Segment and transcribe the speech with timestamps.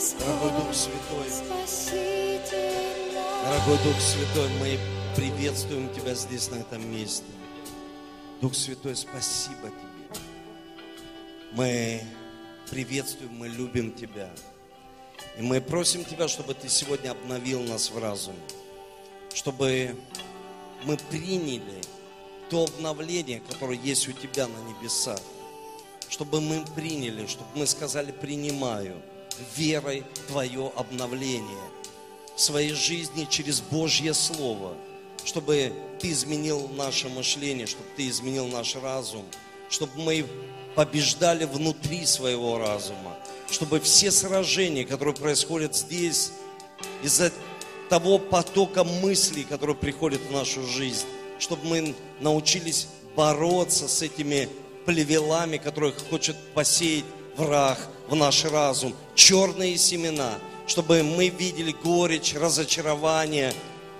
[0.00, 1.28] Дорогой Дух Святой.
[3.44, 4.78] Дорогой Дух Святой, мы
[5.14, 7.26] приветствуем Тебя здесь, на этом месте.
[8.40, 10.22] Дух Святой, спасибо Тебе.
[11.52, 12.02] Мы
[12.70, 14.30] приветствуем, мы любим Тебя.
[15.36, 18.38] И мы просим Тебя, чтобы Ты сегодня обновил нас в разуме.
[19.34, 19.94] Чтобы
[20.84, 21.82] мы приняли
[22.48, 25.20] то обновление, которое есть у Тебя на небесах.
[26.08, 29.02] Чтобы мы приняли, чтобы мы сказали «принимаю»
[29.56, 31.70] верой Твое обновление
[32.36, 34.74] своей жизни через Божье Слово,
[35.24, 39.24] чтобы Ты изменил наше мышление, чтобы Ты изменил наш разум,
[39.68, 40.26] чтобы мы
[40.74, 43.16] побеждали внутри своего разума,
[43.50, 46.32] чтобы все сражения, которые происходят здесь,
[47.02, 47.32] из-за
[47.88, 51.06] того потока мыслей, который приходит в нашу жизнь,
[51.38, 54.48] чтобы мы научились бороться с этими
[54.86, 57.04] плевелами, которых хочет посеять
[57.36, 60.34] враг в наш разум, черные семена,
[60.66, 63.52] чтобы мы видели горечь, разочарование.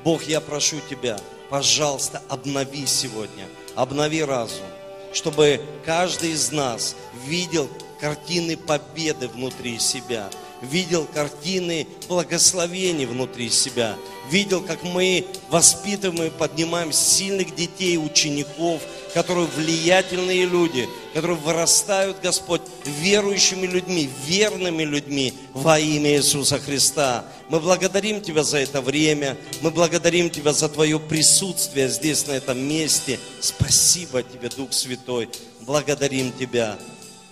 [0.05, 1.19] Бог, я прошу Тебя,
[1.49, 4.67] пожалуйста, обнови сегодня, обнови разум,
[5.13, 6.97] чтобы каждый из нас
[7.27, 7.69] видел
[8.01, 10.31] картины победы внутри себя,
[10.63, 13.97] видел картины благословений внутри себя,
[14.31, 18.83] видел, как мы воспитываем и поднимаем сильных детей, учеников,
[19.15, 27.25] которые влиятельные люди, которые вырастают, Господь, верующими людьми, верными людьми во имя Иисуса Христа.
[27.49, 32.59] Мы благодарим Тебя за это время, мы благодарим Тебя за Твое присутствие здесь, на этом
[32.61, 33.19] месте.
[33.41, 35.29] Спасибо Тебе, Дух Святой,
[35.61, 36.79] благодарим Тебя.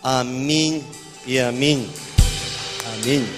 [0.03, 0.83] Аминь
[1.27, 1.89] и аминь.
[2.95, 3.29] Аминь.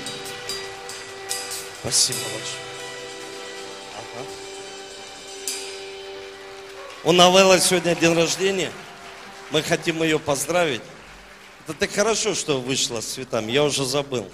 [1.80, 2.60] Спасибо большое.
[3.96, 4.26] Ага.
[7.04, 8.70] У Новеллы сегодня день рождения.
[9.50, 10.82] Мы хотим ее поздравить.
[11.64, 13.50] Это так хорошо, что вышла с цветами.
[13.50, 14.28] Я уже забыл.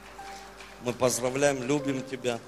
[0.84, 2.38] Мы поздравляем, любим тебя.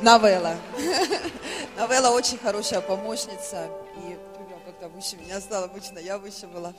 [0.00, 0.56] Новелла.
[1.76, 3.70] Новелла очень хорошая помощница.
[3.96, 6.74] И Юля как-то выше меня стала, обычно я выше была.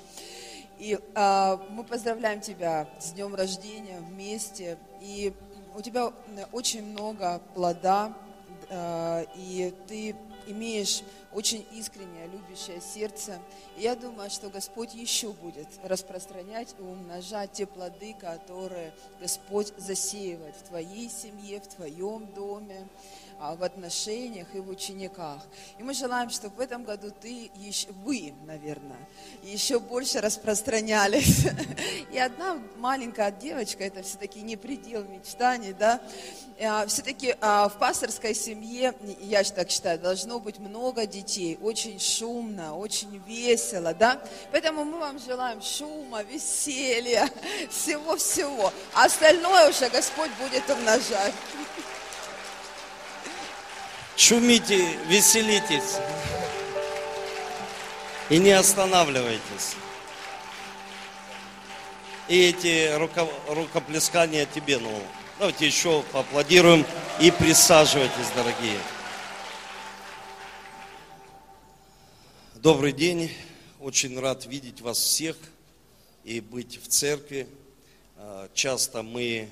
[0.80, 4.78] И а, мы поздравляем тебя с днем рождения вместе.
[5.02, 5.34] И
[5.76, 6.14] у тебя
[6.52, 8.14] очень много плода,
[8.70, 10.16] а, и ты
[10.46, 11.02] имеешь
[11.34, 13.40] очень искреннее, любящее сердце.
[13.76, 20.56] И я думаю, что Господь еще будет распространять и умножать те плоды, которые Господь засеивает
[20.56, 22.88] в твоей семье, в твоем доме,
[23.40, 25.42] в отношениях и в учениках.
[25.78, 28.98] И мы желаем, чтобы в этом году ты, еще, вы, наверное,
[29.44, 31.46] еще больше распространялись.
[32.12, 36.02] И одна маленькая девочка, это все-таки не предел мечтаний, да,
[36.88, 43.94] все-таки в пасторской семье, я так считаю, должно быть много детей, очень шумно, очень весело,
[43.94, 44.22] да,
[44.52, 47.30] поэтому мы вам желаем шума, веселья,
[47.70, 51.34] всего-всего, а остальное уже Господь будет умножать.
[54.18, 55.98] Шумите, веселитесь.
[58.32, 59.76] И не останавливайтесь.
[62.28, 65.00] И эти руко, рукоплескания тебе, ну,
[65.38, 66.84] давайте еще поаплодируем
[67.22, 68.80] и присаживайтесь, дорогие.
[72.56, 73.32] Добрый день.
[73.80, 75.38] Очень рад видеть вас всех
[76.24, 77.48] и быть в церкви.
[78.56, 79.48] Часто мы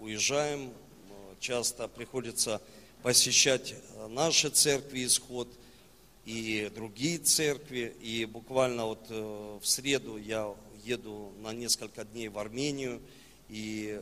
[0.00, 0.72] уезжаем,
[1.38, 2.60] часто приходится
[3.04, 3.74] посещать
[4.08, 5.48] наши церкви «Исход»
[6.24, 7.94] и другие церкви.
[8.00, 13.00] И буквально вот э, в среду я еду на несколько дней в Армению,
[13.48, 14.00] и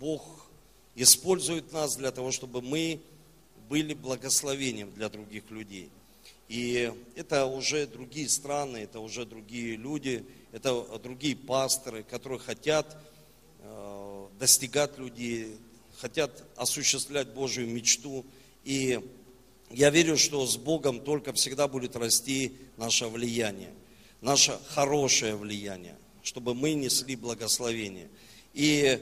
[0.00, 0.46] Бог
[0.94, 3.00] использует нас для того, чтобы мы
[3.68, 5.90] были благословением для других людей.
[6.48, 12.96] И это уже другие страны, это уже другие люди, это другие пасторы, которые хотят
[13.60, 15.56] э, достигать людей,
[15.98, 18.24] хотят осуществлять Божью мечту.
[18.66, 19.00] И
[19.70, 23.72] я верю, что с Богом только всегда будет расти наше влияние,
[24.20, 25.94] наше хорошее влияние,
[26.24, 28.08] чтобы мы несли благословение.
[28.54, 29.00] И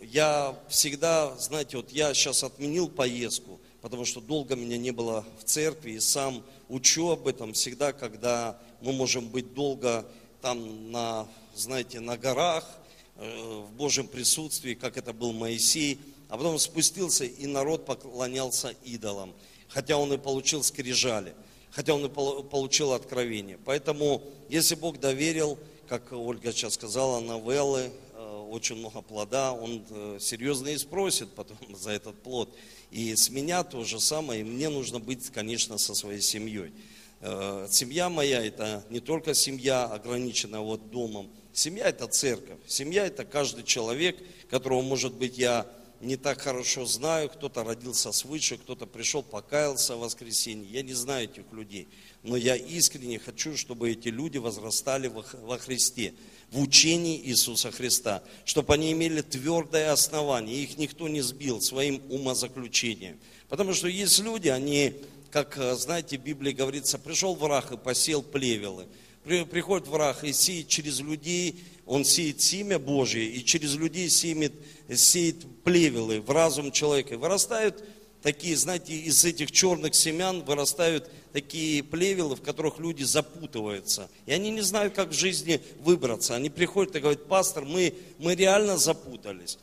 [0.00, 5.44] я всегда, знаете, вот я сейчас отменил поездку, потому что долго меня не было в
[5.44, 10.04] церкви, и сам учу об этом всегда, когда мы можем быть долго
[10.40, 12.68] там на, знаете, на горах,
[13.14, 16.00] э, в Божьем присутствии, как это был Моисей,
[16.32, 19.34] а потом спустился, и народ поклонялся идолам,
[19.68, 21.34] хотя он и получил скрижали,
[21.70, 23.58] хотя он и получил откровение.
[23.66, 25.58] Поэтому, если Бог доверил,
[25.88, 31.58] как Ольга сейчас сказала, новеллы, э, очень много плода, он э, серьезно и спросит потом
[31.76, 32.48] за этот плод.
[32.90, 36.72] И с меня то же самое, и мне нужно быть, конечно, со своей семьей.
[37.20, 41.28] э, семья моя это не только семья, ограничена вот домом.
[41.52, 42.56] Семья это церковь.
[42.66, 44.16] Семья это каждый человек,
[44.48, 45.66] которого, может быть, я
[46.02, 50.68] не так хорошо знаю, кто-то родился свыше, кто-то пришел, покаялся в воскресенье.
[50.68, 51.88] Я не знаю этих людей,
[52.24, 56.12] но я искренне хочу, чтобы эти люди возрастали во, Христе,
[56.50, 63.18] в учении Иисуса Христа, чтобы они имели твердое основание, их никто не сбил своим умозаключением.
[63.48, 64.94] Потому что есть люди, они,
[65.30, 68.86] как, знаете, в Библии говорится, пришел враг и посел плевелы.
[69.24, 74.54] Приходит враг и сеет через людей, он сеет семя Божье, и через людей сеет,
[74.94, 77.18] сеет плевелы в разум человека.
[77.18, 77.84] Вырастают
[78.22, 84.08] такие, знаете, из этих черных семян вырастают такие плевелы, в которых люди запутываются.
[84.24, 86.34] И они не знают, как в жизни выбраться.
[86.34, 89.58] Они приходят и говорят, пастор, мы, мы реально запутались.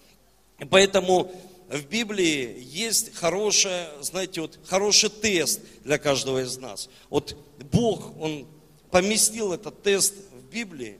[0.59, 1.31] И поэтому
[1.67, 6.89] в Библии есть хороший, знаете, вот хороший тест для каждого из нас.
[7.09, 7.35] Вот
[7.71, 8.45] Бог, Он
[8.91, 10.99] поместил этот тест в Библии,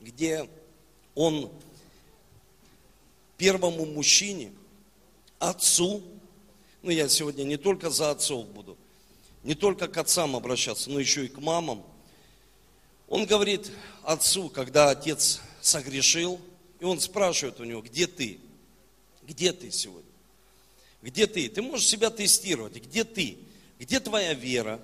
[0.00, 0.48] где
[1.14, 1.50] он
[3.36, 4.52] первому мужчине,
[5.38, 6.02] отцу,
[6.82, 8.76] ну я сегодня не только за отцов буду,
[9.42, 11.84] не только к отцам обращаться, но еще и к мамам.
[13.08, 13.70] Он говорит
[14.02, 16.40] отцу, когда отец согрешил,
[16.78, 18.40] и он спрашивает у него, где ты?
[19.22, 20.10] Где ты сегодня?
[21.02, 21.48] Где ты?
[21.48, 22.76] Ты можешь себя тестировать.
[22.76, 23.38] Где ты?
[23.78, 24.80] Где твоя вера?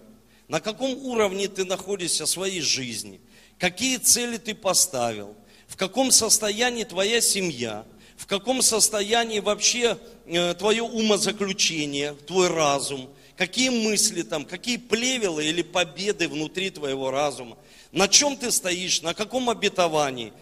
[0.49, 3.21] на каком уровне ты находишься в своей жизни,
[3.59, 5.35] какие цели ты поставил,
[5.67, 7.85] в каком состоянии твоя семья,
[8.17, 15.63] в каком состоянии вообще э, твое умозаключение, твой разум, какие мысли там, какие плевелы или
[15.63, 17.59] победы внутри твоего разума,
[17.93, 20.33] на чем ты стоишь, на каком обетовании,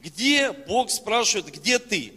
[0.00, 2.12] где Бог спрашивает, где ты,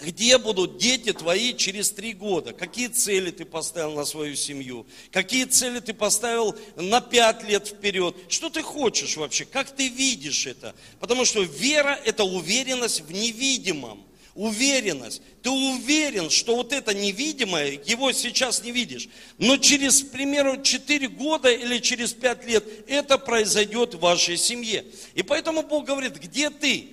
[0.00, 2.52] где будут дети твои через три года?
[2.52, 4.86] Какие цели ты поставил на свою семью?
[5.10, 8.16] Какие цели ты поставил на пять лет вперед?
[8.28, 9.44] Что ты хочешь вообще?
[9.44, 10.74] Как ты видишь это?
[10.98, 14.04] Потому что вера– это уверенность в невидимом.
[14.34, 15.22] Уверенность.
[15.42, 19.08] Ты уверен, что вот это невидимое, его сейчас не видишь.
[19.38, 24.84] Но через, к примеру, 4 года или через 5 лет это произойдет в вашей семье.
[25.14, 26.88] И поэтому Бог говорит, где ты?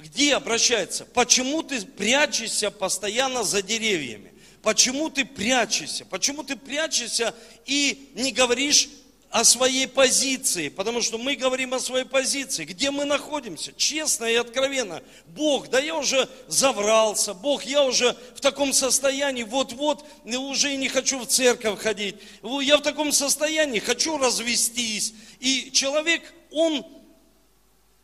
[0.00, 1.04] Где обращается?
[1.04, 4.32] Почему ты прячешься постоянно за деревьями?
[4.62, 6.04] Почему ты прячешься?
[6.04, 8.88] Почему ты прячешься и не говоришь
[9.30, 10.68] о своей позиции?
[10.68, 12.64] Потому что мы говорим о своей позиции.
[12.64, 13.72] Где мы находимся?
[13.72, 15.02] Честно и откровенно.
[15.28, 17.32] Бог, да я уже заврался.
[17.32, 19.44] Бог, я уже в таком состоянии.
[19.44, 22.16] Вот-вот уже и не хочу в церковь ходить.
[22.42, 25.14] Я в таком состоянии, хочу развестись.
[25.38, 26.84] И человек, он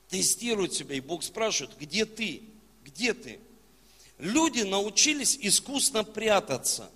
[0.08, 2.42] тестирует себя, и Бог спрашивает, где ты?
[2.84, 3.40] Где ты?
[4.18, 6.90] Люди научились искусно прятаться.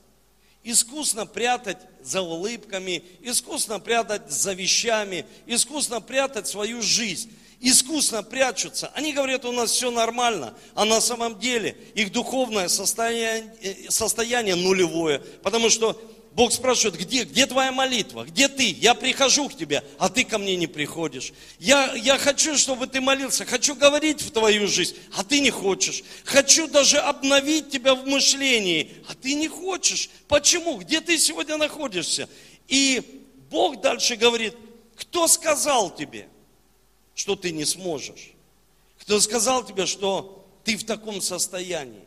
[0.63, 7.33] Искусно прятать за улыбками, искусно прятать за вещами, искусно прятать свою жизнь.
[7.63, 8.91] Искусно прячутся.
[8.95, 14.55] Они говорят, у нас все нормально, а на самом деле их духовное состояние, э, состояние
[14.55, 15.19] нулевое.
[15.43, 16.01] Потому что
[16.33, 18.25] Бог спрашивает, где, где твоя молитва?
[18.25, 18.71] Где ты?
[18.71, 21.33] Я прихожу к тебе, а ты ко мне не приходишь.
[21.59, 26.05] Я, я хочу, чтобы ты молился, хочу говорить в твою жизнь, а ты не хочешь.
[26.25, 30.09] Хочу даже обновить тебя в мышлении, а ты не хочешь.
[30.29, 30.77] Почему?
[30.77, 32.29] Где ты сегодня находишься?
[32.69, 34.55] И Бог дальше говорит,
[34.95, 36.29] кто сказал тебе,
[37.17, 38.31] что ты не сможешь?
[39.01, 42.05] Кто сказал тебе, что ты в таком состоянии?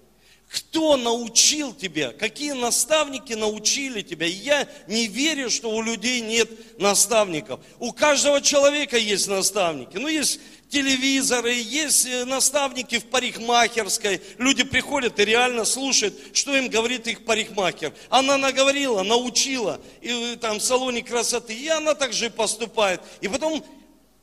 [0.53, 2.11] Кто научил тебя?
[2.11, 4.27] Какие наставники научили тебя?
[4.27, 6.47] Я не верю, что у людей нет
[6.79, 7.59] наставников.
[7.79, 9.97] У каждого человека есть наставники.
[9.97, 14.21] Ну, есть телевизоры, есть э, наставники в парикмахерской.
[14.37, 17.91] Люди приходят и реально слушают, что им говорит их парикмахер.
[18.09, 23.01] Она наговорила, научила, и э, там в салоне красоты, и она также поступает.
[23.21, 23.65] И потом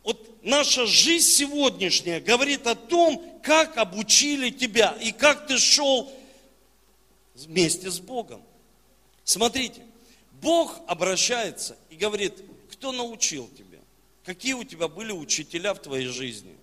[0.04, 6.08] вот наша жизнь сегодняшняя говорит о том, как обучили тебя и как ты шел
[7.46, 8.42] вместе с Богом.
[9.24, 9.82] Смотрите,
[10.40, 13.78] Бог обращается и говорит, кто научил тебя?
[14.24, 16.56] Какие у тебя были учителя в твоей жизни?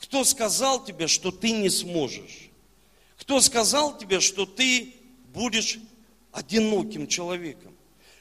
[0.00, 2.50] Кто сказал тебе, что ты не сможешь?
[3.16, 4.94] Кто сказал тебе, что ты
[5.32, 5.78] будешь
[6.32, 7.74] одиноким человеком?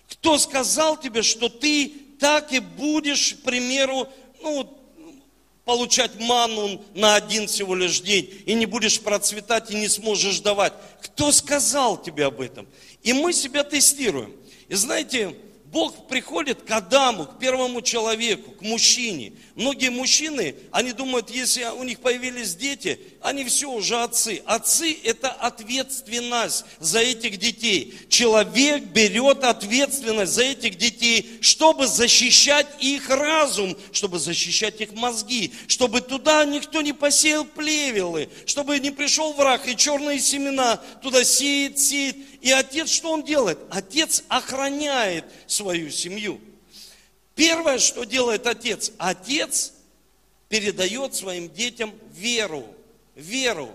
[0.08, 4.08] Кто сказал тебе, что ты так и будешь, к примеру,
[4.42, 4.81] ну,
[5.66, 10.74] получать ману на один всего лишь день, и не будешь процветать, и не сможешь давать.
[11.02, 12.68] Кто сказал тебе об этом?
[13.04, 14.36] И мы себя тестируем.
[14.68, 15.36] И знаете,
[15.72, 19.32] Бог приходит к Адаму, к первому человеку, к мужчине.
[19.56, 24.42] Многие мужчины, они думают, если у них появились дети, они все уже отцы.
[24.46, 27.94] Отцы– это ответственность за этих детей.
[28.10, 36.02] Человек берет ответственность за этих детей, чтобы защищать их разум, чтобы защищать их мозги, чтобы
[36.02, 42.18] туда никто не посеял плевелы, чтобы не пришел враг и черные семена туда сеет, сеет.
[42.42, 43.60] И отец что он делает?
[43.70, 46.42] Отец охраняет свою семью.
[47.36, 49.74] Первое, что делает отец, отец
[50.50, 52.66] передает своим детям веру.
[53.16, 53.70] Веру.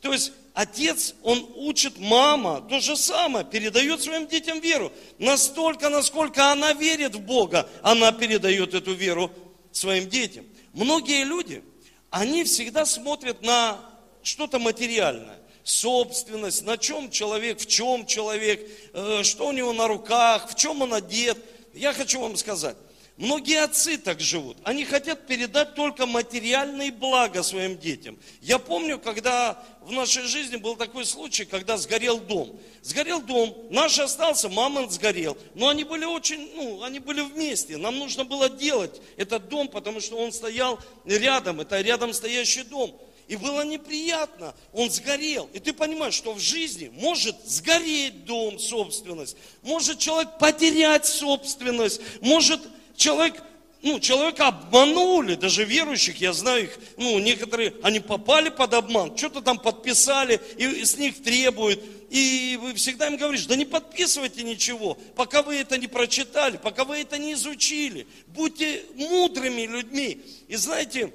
[0.00, 4.92] То есть отец, он учит, мама то же самое, передает своим детям веру.
[5.18, 9.32] Настолько, насколько она верит в Бога, она передает эту веру
[9.70, 10.44] своим детям.
[10.72, 11.62] Многие люди,
[12.10, 13.78] они всегда смотрят на
[14.22, 15.38] что-то материальное.
[15.68, 20.80] Собственность, на чем человек, в чем человек, э, что у него на руках, в чем
[20.80, 21.36] он одет.
[21.74, 22.74] Я хочу вам сказать,
[23.18, 24.58] Многие отцы так живут.
[24.62, 28.16] Они хотят передать только материальные блага своим детям.
[28.40, 32.58] Я помню, когда в нашей жизни был такой случай, когда сгорел дом.
[32.82, 35.36] Сгорел дом, наш остался, мама сгорел.
[35.54, 37.76] Но они были очень, ну, они были вместе.
[37.76, 41.60] Нам нужно было делать этот дом, потому что он стоял рядом.
[41.60, 42.96] Это рядом стоящий дом.
[43.28, 45.50] И было неприятно, он сгорел.
[45.52, 52.62] И ты понимаешь, что в жизни может сгореть дом, собственность, может человек потерять собственность, может
[52.96, 53.42] человек,
[53.82, 59.42] ну, человека обманули, даже верующих, я знаю их, ну, некоторые, они попали под обман, что-то
[59.42, 64.96] там подписали, и с них требуют, и вы всегда им говоришь, да не подписывайте ничего,
[65.16, 68.06] пока вы это не прочитали, пока вы это не изучили.
[68.28, 70.22] Будьте мудрыми людьми.
[70.48, 71.12] И знаете,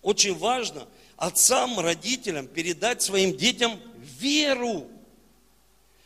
[0.00, 3.80] очень важно отцам, родителям передать своим детям
[4.20, 4.86] веру.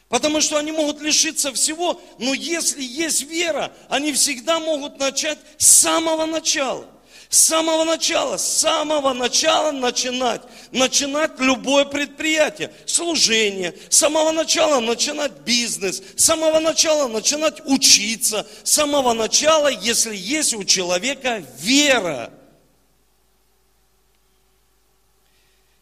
[0.08, 5.66] Потому что они могут лишиться всего, но если есть вера, они всегда могут начать с
[5.66, 6.86] самого начала.
[7.28, 10.40] С самого начала, с самого начала начинать.
[10.72, 13.74] Начинать любое предприятие, служение.
[13.90, 16.02] С самого начала начинать бизнес.
[16.16, 18.46] С самого начала начинать учиться.
[18.64, 22.32] С самого начала, если есть у человека вера.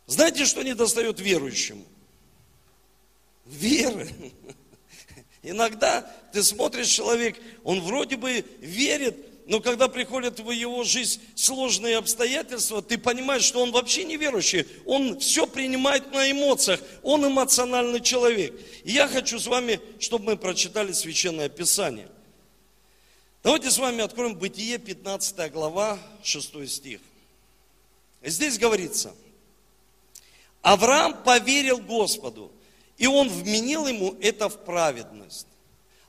[0.07, 1.85] Знаете, что не достает верующему?
[3.47, 4.09] веры.
[5.43, 11.99] Иногда ты смотришь человек, он вроде бы верит, но когда приходят в его жизнь сложные
[11.99, 14.67] обстоятельства, ты понимаешь, что он вообще не верующий.
[14.85, 16.81] Он все принимает на эмоциях.
[17.05, 18.61] Он эмоциональный человек.
[18.83, 22.09] И я хочу с вами, чтобы мы прочитали Священное Писание.
[23.45, 27.01] Давайте с вами откроем Бытие, 15 глава, 6 стих.
[28.25, 29.15] Здесь говорится,
[30.67, 32.51] Авраам поверил Господу,
[32.99, 35.47] и он вменил ему это в праведность.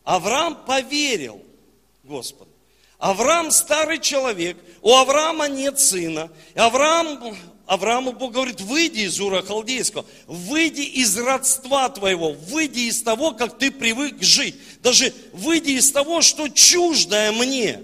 [0.03, 1.43] Авраам поверил
[2.03, 2.49] Господу.
[2.97, 6.31] Авраам старый человек, у Авраама нет сына.
[6.55, 7.37] Авраам,
[7.67, 13.59] Аврааму Бог говорит, выйди из Ура Халдейского, выйди из родства твоего, выйди из того, как
[13.59, 14.55] ты привык жить.
[14.81, 17.83] Даже выйди из того, что чуждое мне.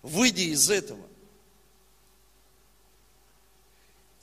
[0.00, 1.05] Выйди из этого.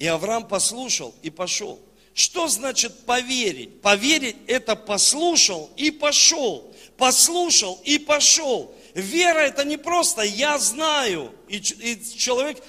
[0.03, 1.79] И Авраам послушал и пошел.
[2.13, 3.79] Что значит поверить?
[3.79, 6.75] Поверить это послушал и пошел.
[6.97, 8.75] Послушал и пошел.
[8.95, 11.31] Вера это не просто я знаю.
[11.47, 12.61] И, и человек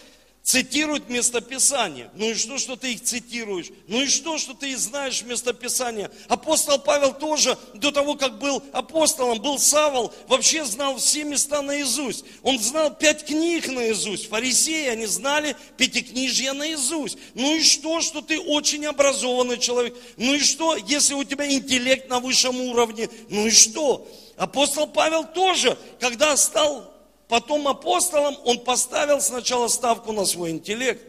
[0.44, 2.10] цитируют местописание.
[2.14, 3.68] Ну и что, что ты их цитируешь?
[3.88, 6.10] Ну и что, что ты знаешь местописание?
[6.28, 12.26] Апостол Павел тоже, до того, как был апостолом, был Савол, вообще знал все места наизусть.
[12.42, 14.28] Он знал пять книг наизусть.
[14.28, 17.16] Фарисеи, они знали пятикнижья наизусть.
[17.32, 19.96] Ну и что, что ты очень образованный человек?
[20.18, 23.08] Ну и что, если у тебя интеллект на высшем уровне?
[23.30, 24.06] Ну и что?
[24.36, 26.93] Апостол Павел тоже, когда стал
[27.34, 31.02] потом апостолом, он поставил сначала ставку на свой интеллект,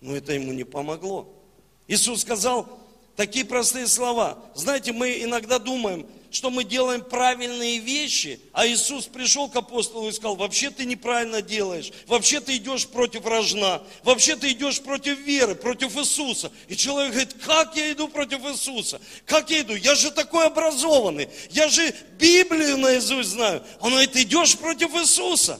[0.00, 1.28] но это ему не помогло.
[1.88, 2.66] Иисус сказал
[3.16, 4.38] такие простые слова.
[4.54, 10.12] Знаете, мы иногда думаем, что мы делаем правильные вещи, а Иисус пришел к апостолу и
[10.12, 15.54] сказал, вообще ты неправильно делаешь, вообще ты идешь против рожна, вообще ты идешь против веры,
[15.54, 16.52] против Иисуса.
[16.68, 19.00] И человек говорит, как я иду против Иисуса?
[19.24, 19.74] Как я иду?
[19.74, 23.62] Я же такой образованный, я же Библию наизусть знаю.
[23.80, 25.58] Он говорит, идешь против Иисуса.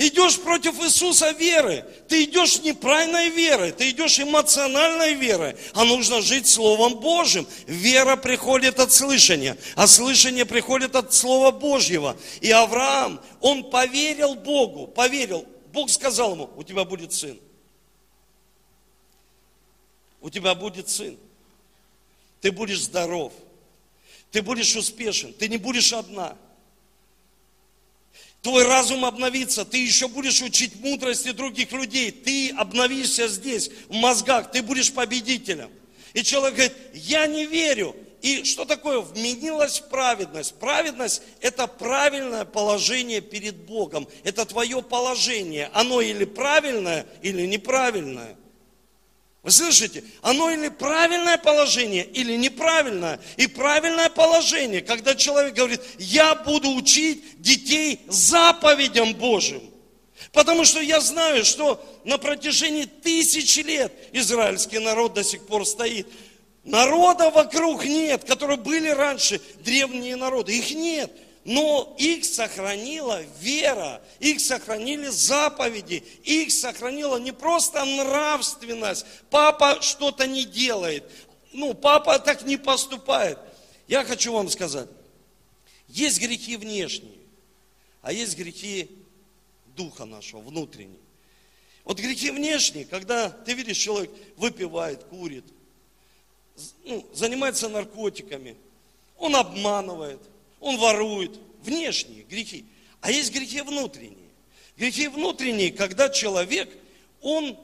[0.00, 1.84] Идешь против Иисуса веры.
[2.08, 5.56] Ты идешь неправильной верой, ты идешь эмоциональной верой.
[5.74, 7.46] А нужно жить Словом Божьим.
[7.66, 12.16] Вера приходит от слышания, а слышание приходит от Слова Божьего.
[12.40, 15.44] И Авраам, он поверил Богу, поверил.
[15.70, 17.38] Бог сказал ему, у тебя будет сын.
[20.22, 21.14] У тебя будет сын.
[22.40, 23.34] Ты будешь здоров.
[24.30, 25.34] Ты будешь успешен.
[25.34, 26.38] Ты не будешь одна.
[28.42, 34.50] Твой разум обновится, ты еще будешь учить мудрости других людей, ты обновишься здесь, в мозгах,
[34.50, 35.70] ты будешь победителем.
[36.14, 37.94] И человек говорит, я не верю.
[38.22, 39.00] И что такое?
[39.00, 40.54] Вменилась праведность.
[40.56, 44.08] Праведность– это правильное положение перед Богом.
[44.24, 45.70] Это твое положение.
[45.72, 48.36] Оно или правильное, или неправильное.
[49.42, 50.04] Вы слышите?
[50.20, 53.20] Оно или правильное положение, или неправильное.
[53.38, 59.62] И правильное положение, когда человек говорит, я буду учить детей заповедям Божьим.
[60.32, 66.06] Потому что я знаю, что на протяжении тысячи лет израильский народ до сих пор стоит.
[66.62, 70.52] Народа вокруг нет, которые были раньше, древние народы.
[70.56, 71.10] Их нет.
[71.50, 79.04] Но их сохранила вера, их сохранили заповеди, их сохранила не просто нравственность.
[79.30, 81.02] Папа что-то не делает.
[81.52, 83.36] Ну, папа так не поступает.
[83.88, 84.88] Я хочу вам сказать,
[85.88, 87.18] есть грехи внешние,
[88.00, 88.88] а есть грехи
[89.74, 91.00] духа нашего, внутренние.
[91.82, 95.46] Вот грехи внешние, когда ты видишь, человек выпивает, курит,
[96.84, 98.56] ну, занимается наркотиками,
[99.18, 100.20] он обманывает,
[100.60, 101.38] он ворует.
[101.62, 102.64] Внешние грехи.
[103.00, 104.30] А есть грехи внутренние.
[104.76, 106.70] Грехи внутренние, когда человек,
[107.20, 107.58] он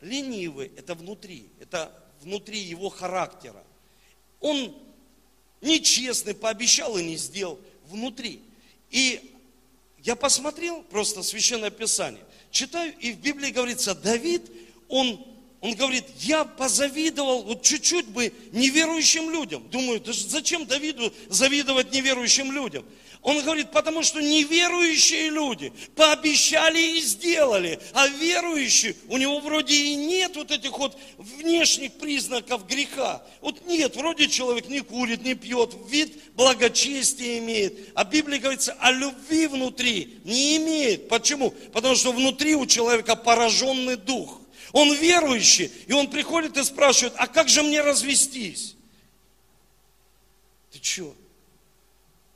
[0.00, 3.64] ленивый, это внутри, это внутри его характера.
[4.40, 4.76] Он
[5.60, 8.42] нечестный, пообещал и не сделал, внутри.
[8.90, 9.34] И
[10.02, 14.50] я посмотрел просто Священное Писание, читаю, и в Библии говорится, Давид,
[14.88, 15.24] он
[15.60, 19.68] он говорит, я позавидовал вот чуть-чуть бы неверующим людям.
[19.68, 22.84] Думаю, да зачем Давиду завидовать неверующим людям?
[23.22, 29.94] Он говорит, потому что неверующие люди пообещали и сделали, а верующие, у него вроде и
[29.94, 33.22] нет вот этих вот внешних признаков греха.
[33.42, 37.90] Вот нет, вроде человек не курит, не пьет, вид благочестия имеет.
[37.94, 41.10] А Библия говорится, о любви внутри не имеет.
[41.10, 41.50] Почему?
[41.74, 44.39] Потому что внутри у человека пораженный дух.
[44.72, 48.76] Он верующий, и он приходит и спрашивает, а как же мне развестись?
[50.70, 51.16] Ты что?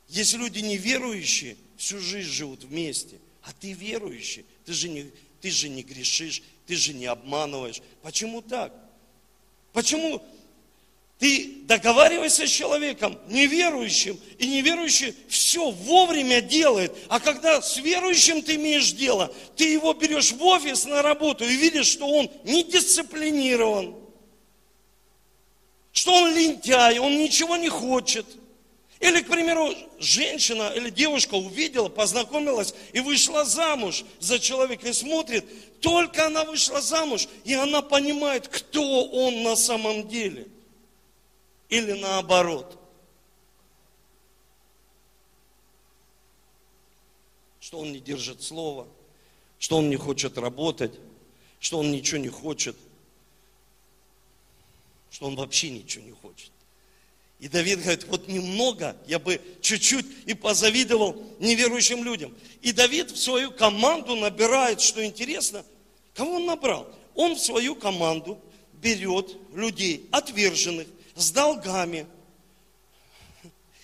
[0.08, 5.68] Если люди неверующие, всю жизнь живут вместе, а ты верующий, ты же не, ты же
[5.68, 7.82] не грешишь, ты же не обманываешь.
[8.02, 8.72] Почему так?
[9.72, 10.24] Почему
[11.18, 16.94] ты договаривайся с человеком неверующим, и неверующий все вовремя делает.
[17.09, 21.57] А когда с верующим ты имеешь дело, ты его берешь в офис на работу и
[21.57, 23.94] видишь, что он не дисциплинирован,
[25.92, 28.27] что он лентяй, он ничего не хочет.
[28.98, 35.44] Или, к примеру, женщина или девушка увидела, познакомилась и вышла замуж за человека и смотрит,
[35.81, 40.48] только она вышла замуж, и она понимает, кто он на самом деле–
[41.68, 42.79] или наоборот.
[47.61, 48.87] Что он не держит слова,
[49.59, 50.92] что он не хочет работать,
[51.61, 52.77] что он ничего не хочет,
[55.11, 56.50] что он вообще ничего не хочет.
[57.40, 62.35] И Давид говорит, вот немного, я бы чуть-чуть и позавидовал неверующим людям.
[62.62, 65.64] И Давид в свою команду набирает, что интересно,
[66.14, 66.88] кого он набрал?
[67.14, 68.38] Он в свою команду
[68.74, 72.07] берет людей отверженных, с долгами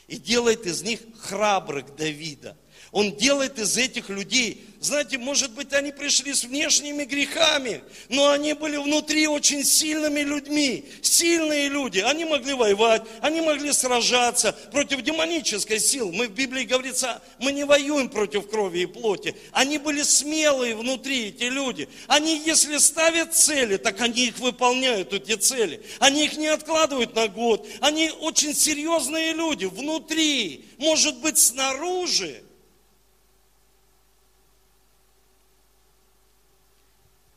[0.08, 2.56] и делает из них храбрых Давида.
[2.92, 8.54] Он делает из этих людей знаете, может быть, они пришли с внешними грехами, но они
[8.54, 10.86] были внутри очень сильными людьми.
[11.02, 11.98] Сильные люди.
[11.98, 16.12] Они могли воевать, они могли сражаться против демонической силы.
[16.12, 19.36] Мы в Библии говорится, мы не воюем против крови и плоти.
[19.52, 21.86] Они были смелые внутри, эти люди.
[22.06, 25.82] Они, если ставят цели, так они их выполняют, эти цели.
[25.98, 27.68] Они их не откладывают на год.
[27.80, 30.64] Они очень серьезные люди внутри.
[30.78, 32.44] Может быть, снаружи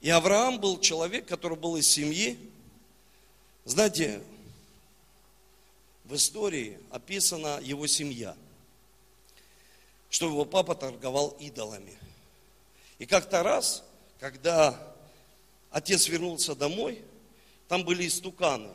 [0.04, 2.38] И Авраам был человек, который был из семьи.
[3.64, 4.22] Знаете,
[6.04, 8.36] в истории описана его семья,
[10.10, 11.98] что его папа торговал идолами.
[13.00, 13.82] И как-то раз,
[14.20, 14.78] когда
[15.72, 17.02] отец вернулся домой,
[17.70, 18.72] там были истуканы.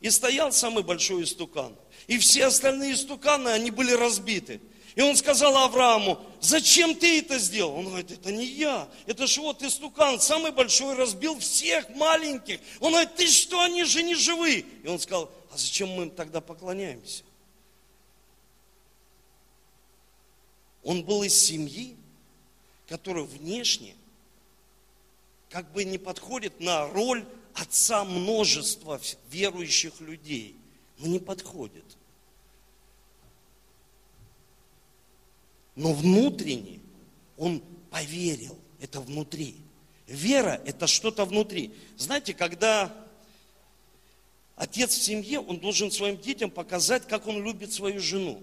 [0.00, 1.76] И стоял самый большой истукан.
[2.08, 4.60] И все остальные истуканы, они были разбиты.
[4.94, 7.76] И он сказал Аврааму, зачем ты это сделал?
[7.76, 12.60] Он говорит, это не я, это же вот истукан, самый большой, разбил всех маленьких.
[12.80, 14.66] Он говорит, ты что, они же не живы.
[14.82, 17.24] И он сказал, а зачем мы им тогда поклоняемся?
[20.82, 21.96] Он был из семьи,
[22.88, 23.94] которая внешне
[25.48, 27.24] как бы не подходит на роль
[27.54, 29.00] отца множества
[29.30, 30.56] верующих людей.
[30.98, 31.84] Но не подходит.
[35.74, 36.80] Но внутренне
[37.36, 38.58] он поверил.
[38.80, 39.56] Это внутри.
[40.06, 41.72] Вера– это что-то внутри.
[41.96, 42.92] Знаете, когда
[44.56, 48.42] отец в семье, он должен своим детям показать, как он любит свою жену.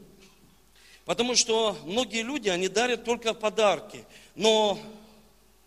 [1.06, 4.80] Потому что многие люди, они дарят только подарки, но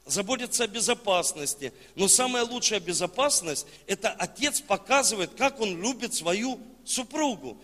[0.06, 1.72] заботятся о безопасности.
[1.94, 7.56] Но самая лучшая безопасность– это отец показывает, как он любит свою супругу.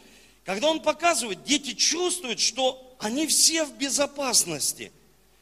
[0.45, 4.93] Когда он показывает, дети чувствуют, что они все в безопасности.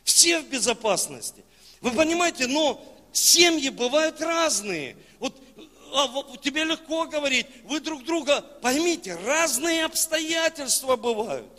[0.05, 1.45] Все в безопасности.
[1.81, 2.81] Вы понимаете, но
[3.13, 4.97] семьи бывают разные.
[5.19, 5.35] Вот
[5.93, 6.09] а,
[6.43, 11.51] тебе легко говорить, вы друг друга, поймите, разные обстоятельства бывают.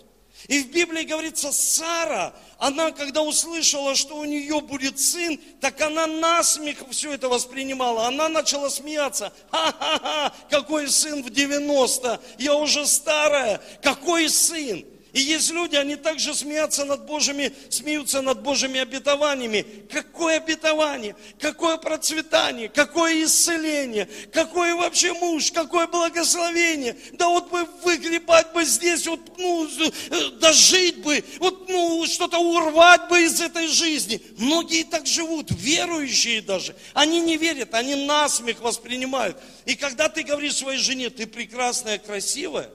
[0.47, 6.05] И в Библии говорится, Сара, она когда услышала, что у нее будет сын, так она
[6.05, 8.07] насмех все это воспринимала.
[8.07, 9.33] Она начала смеяться.
[9.49, 14.85] Ха-ха-ха, какой сын в 90, я уже старая, какой сын?
[15.17, 19.65] И есть люди, они также смеются над Божьими, смеются над Божьими обетованиями.
[19.91, 21.15] Какое обетование?
[21.39, 22.69] Какое процветание?
[22.69, 24.07] Какое исцеление?
[24.31, 25.51] Какой вообще муж?
[25.51, 26.95] Какое благословение?
[27.13, 33.09] Да вот бы выгребать бы здесь, вот, ну, э, дожить бы, вот, ну, что-то урвать
[33.09, 34.21] бы из этой жизни.
[34.37, 36.75] Многие так живут, верующие даже.
[36.93, 39.35] Они не верят, они насмех воспринимают.
[39.65, 42.69] И когда ты говоришь своей жене, ты прекрасная, красивая,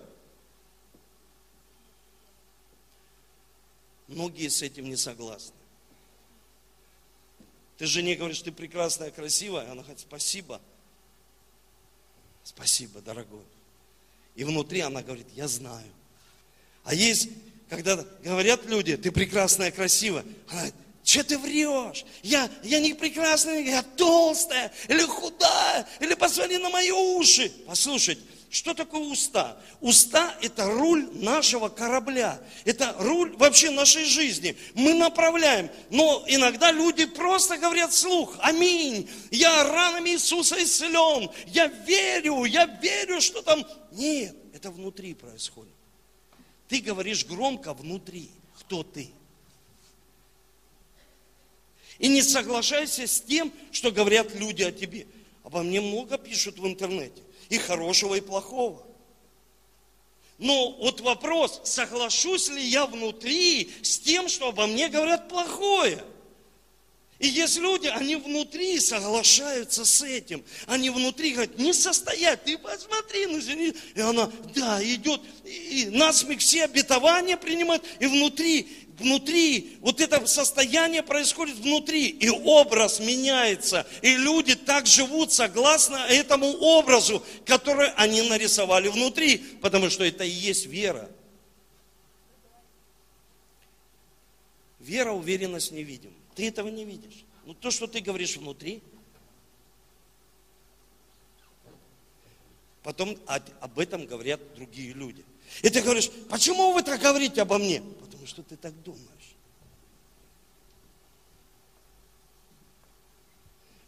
[4.13, 5.55] Многие с этим не согласны.
[7.79, 9.65] Ты жене говоришь, ты прекрасная, красивая.
[9.71, 10.61] Она говорит, спасибо.
[12.45, 13.45] Спасибо, дорогой.
[14.35, 15.91] И внутри она говорит, я знаю.
[16.85, 17.29] А есть,
[17.69, 20.25] когда говорят люди, ты прекрасная, красивая.
[20.49, 22.05] Она говорит, что ты врешь?
[22.23, 27.51] Я, я не прекрасная, я толстая, или худая, или посмотри на мои уши.
[27.67, 28.23] Послушайте,
[28.53, 29.59] что такое уста?
[29.81, 32.39] Уста– это руль нашего корабля.
[32.67, 34.55] Это руль вообще нашей жизни.
[34.75, 35.71] Мы направляем.
[35.89, 38.37] Но иногда люди просто говорят слух.
[38.41, 39.09] Аминь.
[39.31, 41.31] Я ранами Иисуса исцелен.
[41.47, 43.67] Я верю, я верю, что там...
[43.93, 45.73] Нет, это внутри происходит.
[46.69, 49.09] Ты говоришь громко внутри, кто ты.
[51.99, 55.07] И не соглашайся с тем, что говорят люди о тебе.
[55.43, 58.83] Обо мне много пишут в интернете и хорошего, и плохого.
[60.39, 66.03] Но вот вопрос, соглашусь ли я внутри с тем, что обо мне говорят плохое?
[67.19, 70.43] И есть люди, они внутри соглашаются с этим.
[70.67, 73.75] Они внутри говорят, не состоять, ты посмотри на жену.
[73.95, 78.67] И она, да, идет, и насмех все обетования принимает, и внутри
[79.03, 86.49] внутри, вот это состояние происходит внутри, и образ меняется, и люди так живут согласно этому
[86.53, 91.11] образу, который они нарисовали внутри, потому что это и есть вера.
[94.81, 96.13] Вера, уверенность не видим.
[96.35, 97.25] Ты этого не видишь.
[97.45, 98.83] Но то, что ты говоришь внутри,
[102.83, 105.25] потом об этом говорят другие люди.
[105.63, 107.83] И ты говоришь, почему вы так говорите обо мне?
[108.23, 109.35] Потому что ты так думаешь.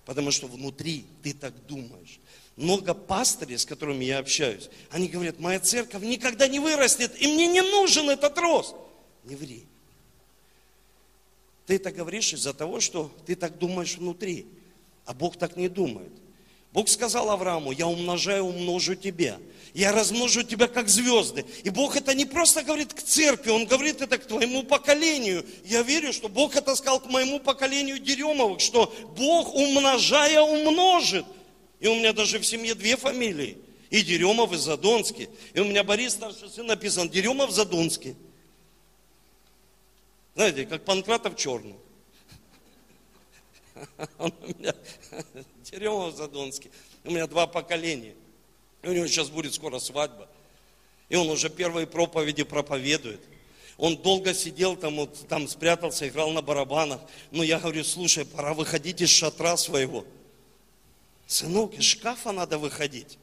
[0.05, 2.19] Потому что внутри ты так думаешь.
[2.57, 7.47] Много пастырей, с которыми я общаюсь, они говорят, моя церковь никогда не вырастет, и мне
[7.47, 8.75] не нужен этот рост.
[9.23, 9.65] Не ври.
[11.67, 14.47] Ты это говоришь из-за того, что ты так думаешь внутри,
[15.05, 16.13] а Бог так не думает.
[16.73, 19.39] Бог сказал Аврааму, я умножаю, умножу тебя.
[19.75, 21.45] Я размножу тебя, как звезды.
[21.65, 25.45] И Бог это не просто говорит к церкви, Он говорит это к твоему поколению.
[25.65, 31.27] Я верю, что Бог это сказал к моему поколению Деремовых, что Бог, умножая, умножит.
[31.81, 33.59] И у меня даже в семье две фамилии.
[33.91, 35.29] И Деремов, и Задонский.
[35.55, 38.15] И у меня Борис, старший сын, написан Деремов, Задонский.
[40.37, 41.75] Знаете, как Панкратов черный.
[44.19, 44.73] Он у меня
[45.65, 46.71] Теремов Задонский.
[47.03, 48.15] У меня два поколения.
[48.87, 50.29] У него сейчас будет скоро свадьба.
[51.09, 53.21] И он уже первые проповеди проповедует.
[53.77, 57.01] Он долго сидел там, вот, там спрятался, играл на барабанах.
[57.31, 60.05] Но я говорю, слушай, пора выходить из шатра своего.
[61.27, 63.19] Сынок, из шкафа надо выходить.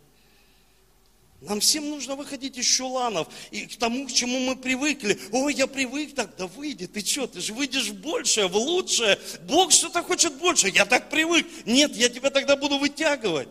[1.41, 5.19] Нам всем нужно выходить из чуланов и к тому, к чему мы привыкли.
[5.31, 9.17] Ой, я привык так, да выйди, ты что, ты же выйдешь в большее, в лучшее.
[9.43, 11.47] Бог что-то хочет больше, я так привык.
[11.65, 13.49] Нет, я тебя тогда буду вытягивать.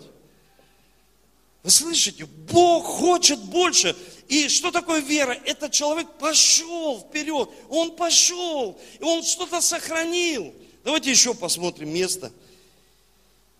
[1.62, 2.25] Вы слышите?
[2.25, 3.94] Бог хочет больше.
[4.29, 5.33] И что такое вера?
[5.44, 7.51] Этот человек пошел вперед.
[7.68, 8.81] Он пошел.
[8.99, 10.55] И он что-то сохранил.
[10.85, 12.33] Давайте еще посмотрим место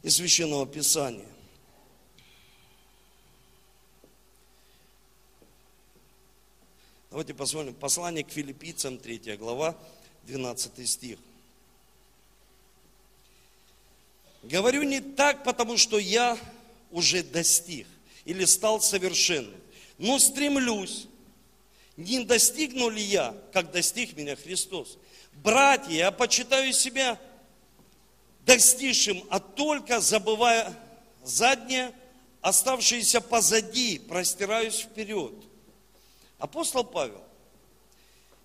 [0.03, 1.27] из Священного Писания.
[7.11, 7.75] Давайте посмотрим.
[7.75, 9.77] Послание к филиппийцам, 3 глава,
[10.23, 11.19] 12 стих.
[14.43, 16.39] Говорю не так, потому что я
[16.91, 17.87] уже достиг
[18.25, 19.61] или стал совершенным,
[19.99, 21.07] но стремлюсь,
[21.97, 24.99] не достигну ли я, как достиг меня Христос.
[25.33, 27.21] Братья, я почитаю себя
[28.47, 30.77] достигшим, а только забывая
[31.23, 31.93] заднее,
[32.41, 35.35] оставшееся позади, простираюсь вперед.
[36.39, 37.23] Апостол Павел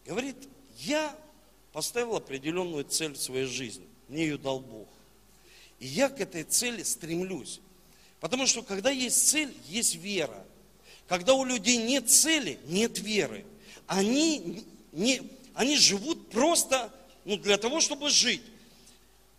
[0.06, 0.36] говорит,
[0.80, 1.16] я
[1.72, 4.88] поставил определенную цель в своей жизни, мне ее дал Бог.
[5.80, 7.60] И я к этой цели стремлюсь.
[8.26, 10.44] Потому что когда есть цель, есть вера.
[11.08, 13.46] Когда у людей нет цели, нет веры.
[13.86, 15.22] Они, не,
[15.54, 16.92] они живут просто
[17.24, 18.42] ну, для того, чтобы жить.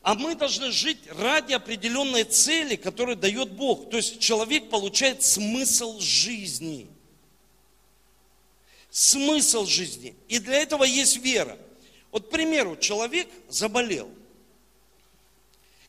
[0.03, 3.91] А мы должны жить ради определенной цели, которую дает Бог.
[3.91, 6.87] То есть человек получает смысл жизни.
[8.89, 10.15] Смысл жизни.
[10.29, 11.59] И для этого есть вера.
[12.13, 14.09] Вот, к примеру, человек заболел.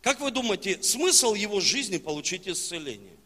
[0.07, 3.17] Как вы думаете, смысл его жизни получить исцеление?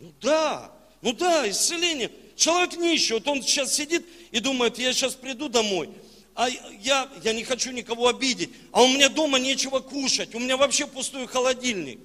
[0.00, 2.10] Ну да, ну да, исцеление.
[2.34, 5.88] Человек нищий, вот он сейчас сидит и думает, я сейчас приду домой,
[6.34, 10.56] а я, я не хочу никого обидеть, а у меня дома нечего кушать, у меня
[10.56, 12.00] вообще пустой холодильник.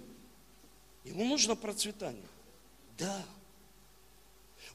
[1.03, 2.21] Ему нужно процветание.
[2.99, 3.25] Да.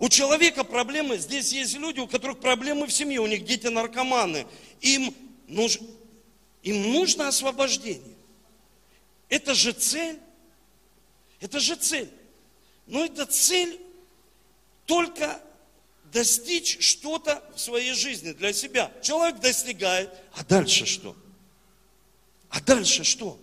[0.00, 4.48] У человека проблемы, здесь есть люди, у которых проблемы в семье, у них дети наркоманы.
[4.80, 5.14] Им
[5.46, 5.86] нужно,
[6.62, 8.16] им нужно освобождение.
[9.28, 10.18] Это же цель.
[11.40, 12.10] Это же цель.
[12.86, 13.80] Но эта цель
[14.84, 15.40] только
[16.12, 18.92] достичь что-то в своей жизни для себя.
[19.02, 21.16] Человек достигает, а дальше что?
[22.48, 23.38] А дальше что?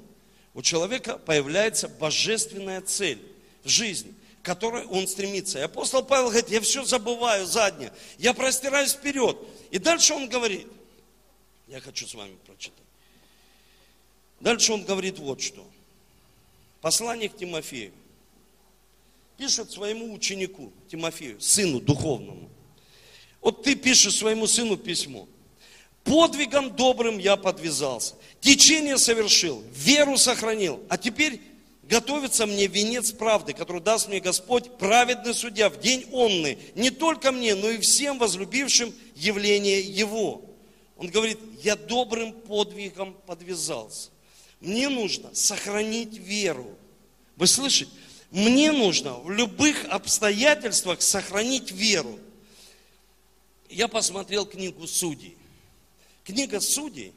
[0.53, 3.21] У человека появляется божественная цель
[3.63, 5.59] в жизни, к которой он стремится.
[5.59, 9.37] И апостол Павел говорит, я все забываю заднее, я простираюсь вперед.
[9.71, 10.67] И дальше он говорит,
[11.67, 12.86] я хочу с вами прочитать.
[14.39, 15.65] Дальше он говорит вот что.
[16.81, 17.91] Послание к Тимофею.
[19.37, 22.49] Пишет своему ученику Тимофею, сыну духовному.
[23.41, 25.27] Вот ты пишешь своему сыну письмо.
[26.03, 28.15] Подвигом добрым я подвязался.
[28.39, 30.81] Течение совершил, веру сохранил.
[30.89, 31.41] А теперь
[31.83, 37.31] готовится мне венец правды, который даст мне Господь, праведный судья, в день онный, не только
[37.31, 40.41] мне, но и всем возлюбившим явление Его.
[40.97, 44.09] Он говорит, я добрым подвигом подвязался.
[44.59, 46.77] Мне нужно сохранить веру.
[47.35, 47.91] Вы слышите?
[48.31, 52.19] Мне нужно в любых обстоятельствах сохранить веру.
[53.69, 55.37] Я посмотрел книгу Судей.
[56.23, 57.13] Книга Судей,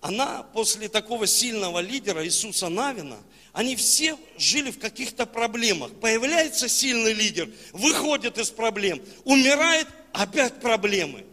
[0.00, 3.18] она после такого сильного лидера Иисуса Навина,
[3.52, 5.90] они все жили в каких-то проблемах.
[5.92, 11.24] Появляется сильный лидер, выходит из проблем, умирает, опять проблемы.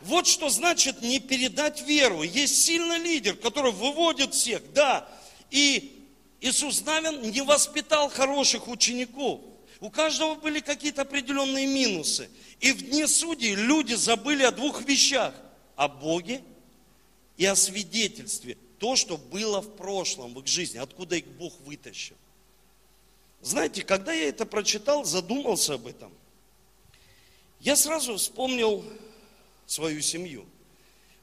[0.00, 2.22] Вот что значит не передать веру.
[2.22, 5.08] Есть сильный лидер, который выводит всех, да.
[5.50, 6.04] И
[6.40, 9.40] Иисус Навин не воспитал хороших учеников.
[9.80, 12.28] У каждого были какие-то определенные минусы.
[12.60, 15.34] И в дни судей люди забыли о двух вещах.
[15.76, 16.42] О Боге
[17.36, 18.56] и о свидетельстве.
[18.78, 22.16] То, что было в прошлом в их жизни, откуда их Бог вытащил.
[23.42, 26.12] Знаете, когда я это прочитал, задумался об этом,
[27.60, 28.84] я сразу вспомнил
[29.66, 30.46] свою семью.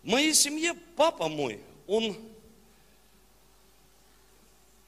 [0.03, 2.15] В моей семье папа мой, он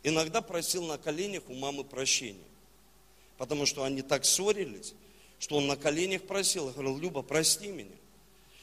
[0.03, 2.39] иногда просил на коленях у мамы прощения.
[3.37, 4.93] Потому что они так ссорились,
[5.39, 6.69] что он на коленях просил.
[6.69, 7.95] Говорил, Люба, прости меня.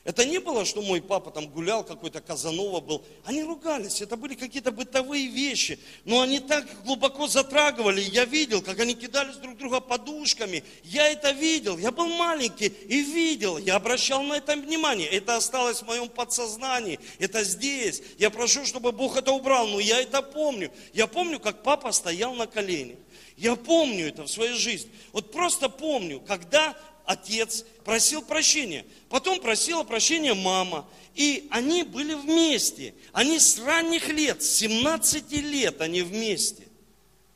[0.04, 3.04] Это не было, что мой папа там гулял, какой-то Казанова был.
[3.24, 5.78] Они ругались, это были какие-то бытовые вещи.
[6.04, 8.00] Но они так глубоко затрагивали.
[8.00, 10.64] Я видел, как они кидались друг друга подушками.
[10.82, 11.78] Я это видел.
[11.78, 13.58] Я был маленький и видел.
[13.58, 15.06] Я обращал на это внимание.
[15.06, 16.98] Это осталось в моем подсознании.
[17.20, 18.02] Это здесь.
[18.18, 19.68] Я прошу, чтобы Бог это убрал.
[19.68, 20.72] Но я это помню.
[20.92, 22.98] Я помню, как папа стоял на коленях.
[23.36, 24.90] Я помню это в своей жизни.
[25.12, 26.76] Вот просто помню, когда
[27.12, 28.84] отец просил прощения.
[29.08, 30.88] Потом просила прощения мама.
[31.14, 32.94] И они были вместе.
[33.12, 36.66] Они с ранних лет, с 17 лет они вместе.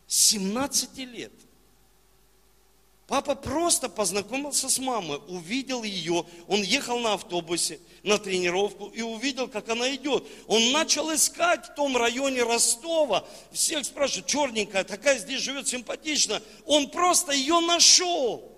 [0.07, 1.33] С 17 лет.
[3.07, 9.47] Папа просто познакомился с мамой, увидел ее, он ехал на автобусе на тренировку и увидел,
[9.47, 10.25] как она идет.
[10.49, 16.43] Он начал искать в том районе Ростова, всех спрашивают, черненькая, такая здесь живет симпатично.
[16.65, 18.56] Он просто ее нашел.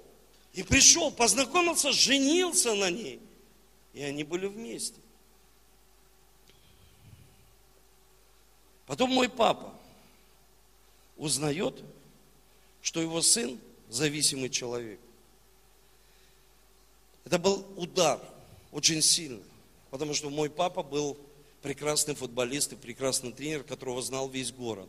[0.59, 3.21] И пришел, познакомился, женился на ней.
[3.93, 5.01] И они были вместе.
[8.85, 9.73] Потом мой папа
[11.17, 11.81] узнает,
[12.83, 13.57] что его сын
[13.89, 14.99] зависимый человек.
[17.25, 18.19] Это был удар,
[18.73, 19.45] очень сильный.
[19.91, 21.17] Потому что мой папа был
[21.63, 24.89] прекрасный футболист и прекрасный тренер, которого знал весь город.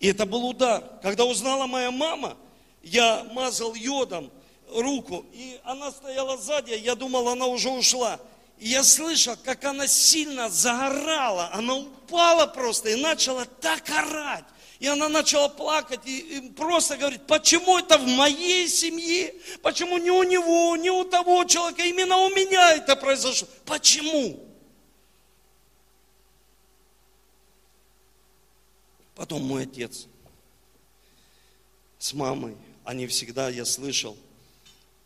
[0.00, 0.98] И это был удар.
[1.02, 2.38] Когда узнала моя мама,
[2.84, 4.30] я мазал йодом
[4.70, 8.20] руку, и она стояла сзади, я думал, она уже ушла.
[8.58, 14.44] И я слышал, как она сильно загорала, она упала просто и начала так орать.
[14.80, 19.34] И она начала плакать и, и просто говорит, почему это в моей семье?
[19.62, 23.48] Почему не у него, не у того человека, именно у меня это произошло?
[23.64, 24.40] Почему?
[29.14, 30.06] Потом мой отец
[31.98, 34.16] с мамой, они всегда, я слышал,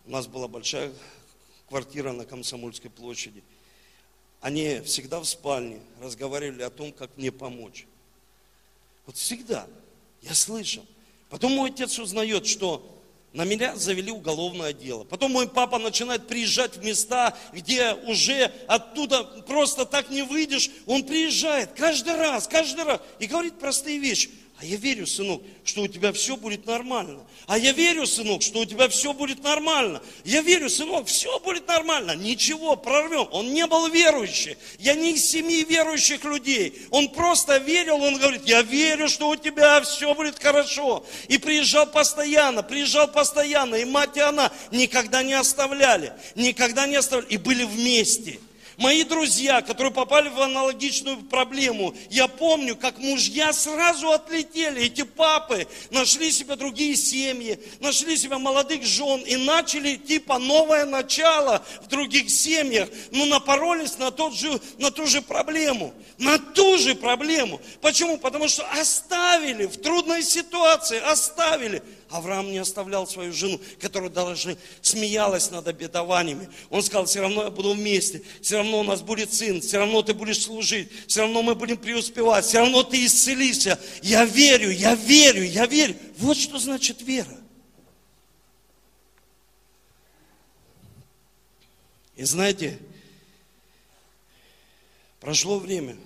[0.06, 0.92] у нас была большая
[1.68, 3.42] квартира на Комсомольской площади.
[4.40, 7.86] Они всегда в спальне разговаривали о том, как мне помочь.
[9.06, 9.66] Вот всегда.
[10.22, 10.84] Я слышал.
[11.28, 12.98] Потом мой отец узнает, что
[13.32, 15.04] на меня завели уголовное дело.
[15.04, 20.70] Потом мой папа начинает приезжать в места, где уже оттуда просто так не выйдешь.
[20.86, 24.30] Он приезжает каждый раз, каждый раз и говорит простые вещи.
[24.60, 27.20] А я верю, сынок, что у тебя все будет нормально.
[27.46, 30.02] А я верю, сынок, что у тебя все будет нормально.
[30.24, 32.16] Я верю, сынок, все будет нормально.
[32.16, 33.28] Ничего, прорвем.
[33.30, 34.56] Он не был верующий.
[34.80, 36.74] Я не из семьи верующих людей.
[36.90, 41.06] Он просто верил, он говорит, я верю, что у тебя все будет хорошо.
[41.28, 43.76] И приезжал постоянно, приезжал постоянно.
[43.76, 46.12] И мать и она никогда не оставляли.
[46.34, 47.32] Никогда не оставляли.
[47.32, 48.40] И были вместе.
[48.78, 54.84] Мои друзья, которые попали в аналогичную проблему, я помню, как мужья сразу отлетели.
[54.84, 61.64] Эти папы нашли себе другие семьи, нашли себе молодых жен и начали типа новое начало
[61.82, 65.92] в других семьях, но напоролись на, тот же, на ту же проблему.
[66.18, 67.60] На ту же проблему.
[67.80, 68.16] Почему?
[68.16, 71.82] Потому что оставили в трудной ситуации, оставили.
[72.10, 76.48] Авраам не оставлял свою жену, которая даже смеялась над обетованиями.
[76.70, 80.02] Он сказал, все равно я буду вместе, все равно у нас будет сын, все равно
[80.02, 83.78] ты будешь служить, все равно мы будем преуспевать, все равно ты исцелишься.
[84.02, 85.96] Я верю, я верю, я верю.
[86.16, 87.36] Вот что значит вера.
[92.16, 92.78] И знаете,
[95.20, 95.96] прошло время,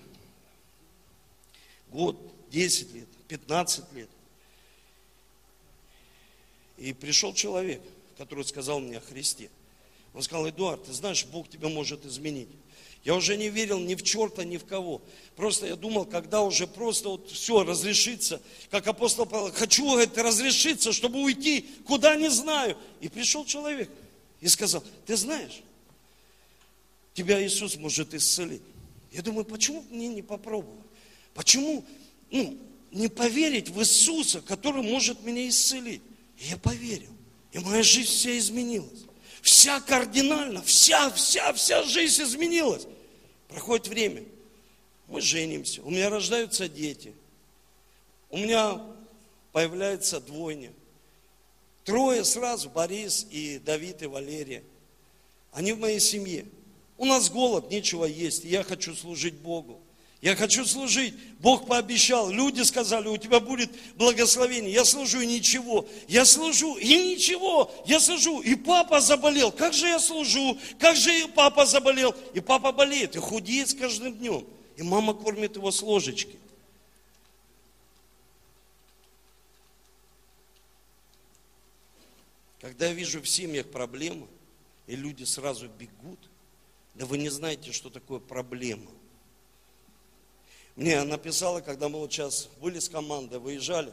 [1.88, 2.18] год,
[2.50, 4.10] 10 лет, 15 лет.
[6.82, 7.80] И пришел человек,
[8.18, 9.50] который сказал мне о Христе.
[10.14, 12.48] Он сказал, Эдуард, ты знаешь, Бог тебя может изменить.
[13.04, 15.00] Я уже не верил ни в черта, ни в кого.
[15.36, 20.92] Просто я думал, когда уже просто вот все разрешится, как апостол Павел, хочу, говорит, разрешиться,
[20.92, 22.76] чтобы уйти, куда не знаю.
[23.00, 23.88] И пришел человек
[24.40, 25.62] и сказал, ты знаешь,
[27.14, 28.62] тебя Иисус может исцелить.
[29.12, 30.84] Я думаю, почему мне не попробовать?
[31.32, 31.84] Почему
[32.32, 32.58] ну,
[32.90, 36.02] не поверить в Иисуса, который может меня исцелить?
[36.42, 37.12] И я поверил.
[37.52, 39.04] И моя жизнь вся изменилась.
[39.42, 42.86] Вся кардинально, вся, вся, вся жизнь изменилась.
[43.48, 44.24] Проходит время.
[45.06, 45.82] Мы женимся.
[45.82, 47.14] У меня рождаются дети.
[48.28, 48.80] У меня
[49.52, 50.72] появляется двойня.
[51.84, 54.64] Трое сразу, Борис и Давид и Валерия.
[55.52, 56.46] Они в моей семье.
[56.98, 58.44] У нас голод, нечего есть.
[58.44, 59.80] Я хочу служить Богу.
[60.22, 61.14] Я хочу служить.
[61.40, 62.30] Бог пообещал.
[62.30, 64.72] Люди сказали, у тебя будет благословение.
[64.72, 65.88] Я служу и ничего.
[66.06, 67.74] Я служу и ничего.
[67.86, 68.40] Я служу.
[68.40, 69.50] И папа заболел.
[69.50, 70.56] Как же я служу?
[70.78, 72.14] Как же и папа заболел?
[72.34, 74.46] И папа болеет и худеет с каждым днем.
[74.76, 76.38] И мама кормит его с ложечки.
[82.60, 84.28] Когда я вижу в семьях проблемы,
[84.86, 86.20] и люди сразу бегут,
[86.94, 88.88] да вы не знаете, что такое проблема
[90.76, 93.92] мне написала, когда мы вот сейчас были с командой, выезжали,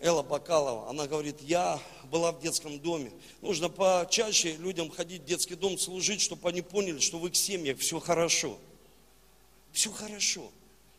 [0.00, 3.10] Элла Бакалова, она говорит, я была в детском доме.
[3.42, 7.78] Нужно почаще людям ходить в детский дом, служить, чтобы они поняли, что в их семьях
[7.78, 8.58] все хорошо.
[9.72, 10.50] Все хорошо.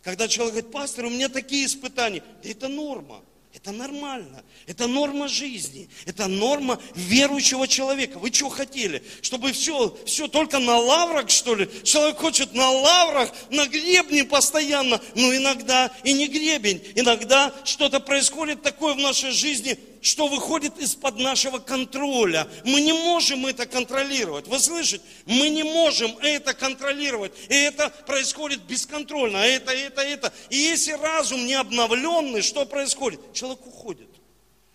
[0.04, 3.22] Когда человек говорит, пастор, у меня такие испытания, да это норма.
[3.52, 4.44] Это нормально.
[4.68, 5.90] Это норма жизни.
[6.06, 8.20] Это норма верующего человека.
[8.20, 9.04] Вы что хотели?
[9.22, 11.68] Чтобы все, все только на лаврах, что ли?
[11.84, 15.02] Человек хочет на лаврах, на гребне постоянно.
[15.16, 16.82] Но иногда и не гребень.
[16.94, 22.48] Иногда что-то происходит такое в нашей жизни, что выходит из-под нашего контроля.
[22.64, 24.48] Мы не можем это контролировать.
[24.48, 25.04] Вы слышите?
[25.26, 27.34] Мы не можем это контролировать.
[27.50, 29.42] И это происходит бесконтрольно.
[29.42, 30.34] А это, это, это.
[30.50, 33.20] И если разум не обновленный, что происходит?
[33.34, 34.08] Человек уходит.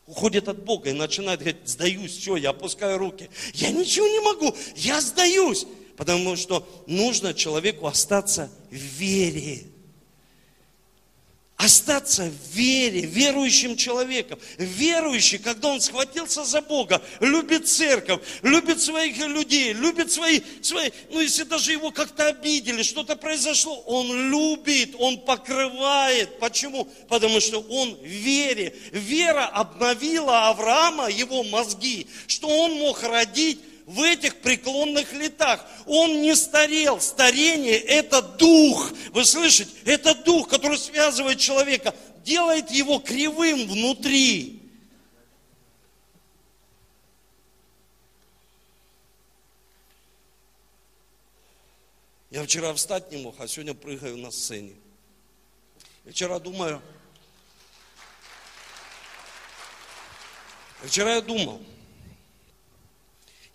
[0.07, 3.31] Уходит от Бога и начинает говорить, сдаюсь, все, я опускаю руки.
[3.55, 5.67] Я ничего не могу, я сдаюсь.
[5.97, 9.74] Потому что нужно человеку остаться в вере
[11.65, 14.39] остаться в вере, верующим человеком.
[14.59, 21.21] Верующий, когда он схватился за Бога, любит церковь, любит своих людей, любит свои, свои ну
[21.21, 26.39] если даже его как-то обидели, что-то произошло, он любит, он покрывает.
[26.39, 26.85] Почему?
[27.09, 28.75] Потому что он в вере.
[28.93, 35.65] Вера обновила Авраама, его мозги, что он мог родить в этих преклонных летах.
[35.87, 37.01] Он не старел.
[37.01, 38.93] Старение– это дух.
[39.13, 39.71] Вы слышите?
[39.85, 44.61] Это дух, который связывает человека, делает его кривым внутри.
[52.31, 54.75] Я вчера встать не мог, а сегодня прыгаю на сцене.
[56.05, 56.83] вчера думаю,
[60.83, 61.63] вчера я думал,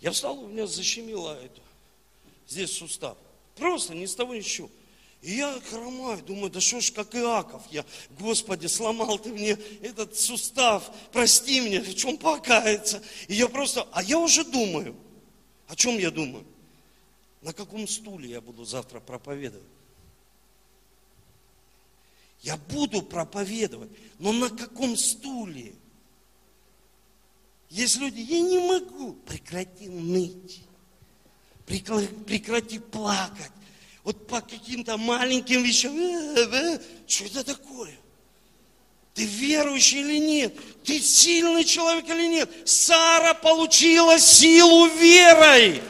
[0.00, 1.60] я встал, у меня защемило это,
[2.48, 3.16] здесь сустав.
[3.56, 4.70] Просто ни с того ни с чего.
[5.22, 7.84] И я хромаю, думаю, да что ж, как Иаков, я,
[8.18, 13.02] Господи, сломал ты мне этот сустав, прости меня, в чем покаяться.
[13.28, 14.96] И я просто, а я уже думаю,
[15.68, 16.46] о чем я думаю?
[17.42, 19.66] На каком стуле я буду завтра проповедовать?
[22.42, 25.74] Я буду проповедовать, но на каком стуле?
[27.70, 29.12] Есть люди, я не могу.
[29.12, 30.62] Прекрати ныть.
[31.66, 33.52] Прекрати плакать.
[34.02, 35.96] Вот по каким-то маленьким вещам.
[35.96, 37.96] Э, э, что это такое?
[39.14, 40.54] Ты верующий или нет?
[40.84, 42.50] Ты сильный человек или нет?
[42.68, 45.80] Сара получила силу верой.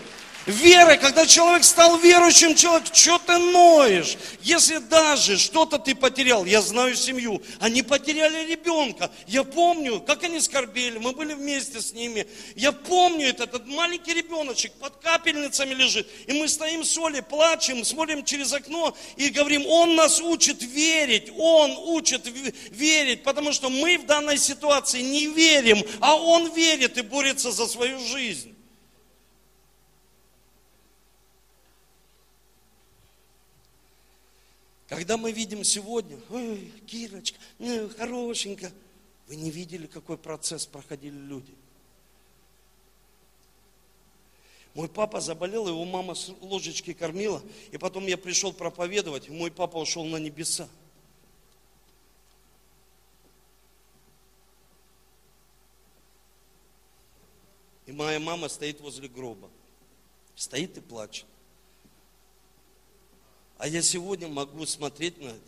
[0.51, 4.17] Верой, когда человек стал верующим человеком, что ты ноешь?
[4.43, 9.13] Если даже что-то ты потерял, я знаю семью, они потеряли ребенка.
[9.29, 12.27] Я помню, как они скорбели, мы были вместе с ними.
[12.57, 16.09] Я помню этот, этот маленький ребеночек под капельницами лежит.
[16.27, 21.31] И мы стоим с Олей, плачем, смотрим через окно и говорим, он нас учит верить,
[21.39, 22.27] он учит
[22.71, 27.69] верить, потому что мы в данной ситуации не верим, а он верит и борется за
[27.69, 28.57] свою жизнь.
[34.91, 38.73] Когда мы видим сегодня, ой, Кирочка, ну, хорошенько,
[39.29, 41.55] вы не видели, какой процесс проходили люди.
[44.75, 49.53] Мой папа заболел, его мама с ложечки кормила, и потом я пришел проповедовать, и мой
[49.53, 50.69] папа ушел на небеса.
[57.87, 59.49] И моя мама стоит возле гроба.
[60.35, 61.27] Стоит и плачет.
[63.61, 65.39] А я сегодня могу смотреть на это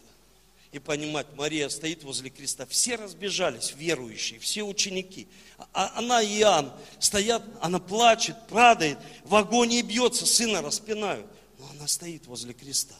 [0.70, 2.66] и понимать, Мария стоит возле креста.
[2.66, 5.26] Все разбежались, верующие, все ученики.
[5.72, 11.26] А она и Иоанн стоят, она плачет, падает, в агонии бьется, сына распинают.
[11.58, 12.94] Но она стоит возле креста.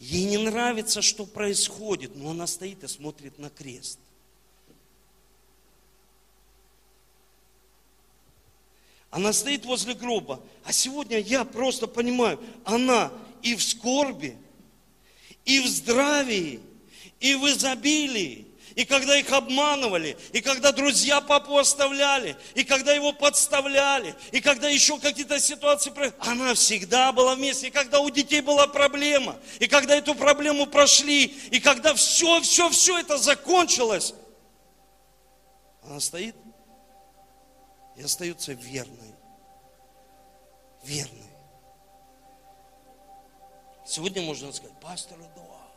[0.00, 4.00] Ей не нравится, что происходит, но она стоит и смотрит на крест.
[9.10, 10.40] Она стоит возле гроба.
[10.64, 13.10] А сегодня я просто понимаю, она
[13.42, 14.36] и в скорби,
[15.44, 16.60] и в здравии,
[17.20, 18.46] и в изобилии.
[18.74, 24.68] И когда их обманывали, и когда друзья папу оставляли, и когда его подставляли, и когда
[24.68, 27.68] еще какие-то ситуации, она всегда была вместе.
[27.68, 32.68] И когда у детей была проблема, и когда эту проблему прошли, и когда все, все,
[32.68, 34.14] все это закончилось,
[35.82, 36.36] она стоит
[37.98, 39.14] и остается верной.
[40.84, 41.30] Верной.
[43.84, 45.72] Сегодня можно сказать, пастор Эдуард,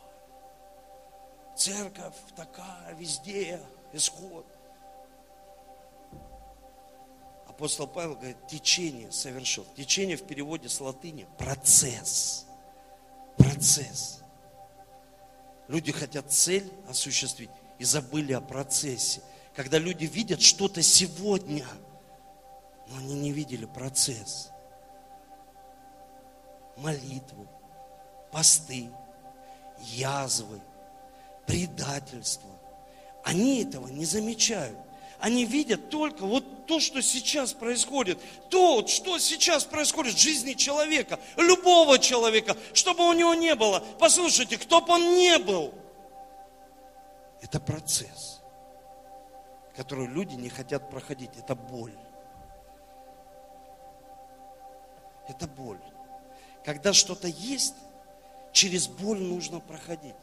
[1.56, 3.60] церковь такая, везде,
[3.92, 4.46] исход.
[7.48, 9.66] Апостол Павел говорит, течение совершил.
[9.76, 12.46] Течение в переводе с латыни– процесс.
[13.36, 14.22] Процесс.
[15.66, 19.22] Люди хотят цель осуществить и забыли о процессе.
[19.56, 21.66] Когда люди видят что-то сегодня–
[22.92, 24.50] но они не видели процесс.
[26.76, 27.46] Молитву,
[28.30, 28.90] посты,
[29.78, 30.60] язвы,
[31.46, 32.50] предательство.
[33.24, 34.78] Они этого не замечают.
[35.18, 38.18] Они видят только вот то, что сейчас происходит.
[38.48, 43.84] То, что сейчас происходит в жизни человека, любого человека, чтобы у него не было.
[44.00, 45.72] Послушайте, кто бы он не был,
[47.40, 48.40] это процесс,
[49.76, 51.30] который люди не хотят проходить.
[51.38, 51.94] Это боль.
[55.28, 55.80] Это боль.
[56.64, 57.74] Когда что-то есть,
[58.52, 60.14] через боль нужно проходить.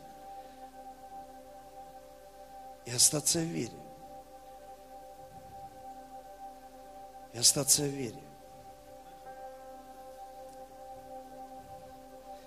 [2.86, 3.74] И остаться в вере.
[7.34, 8.22] И остаться в вере.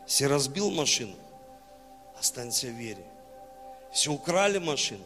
[0.07, 1.17] Если разбил машину,
[2.19, 3.05] останься в вере.
[3.93, 5.05] Если украли машину,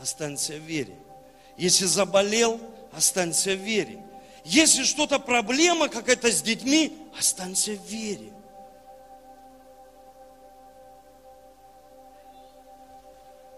[0.00, 0.96] останься в вере.
[1.56, 2.60] Если заболел,
[2.92, 4.02] останься в вере.
[4.44, 8.32] Если что-то проблема какая-то с детьми, останься в вере.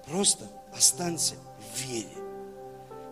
[0.07, 2.09] Просто останься в вере.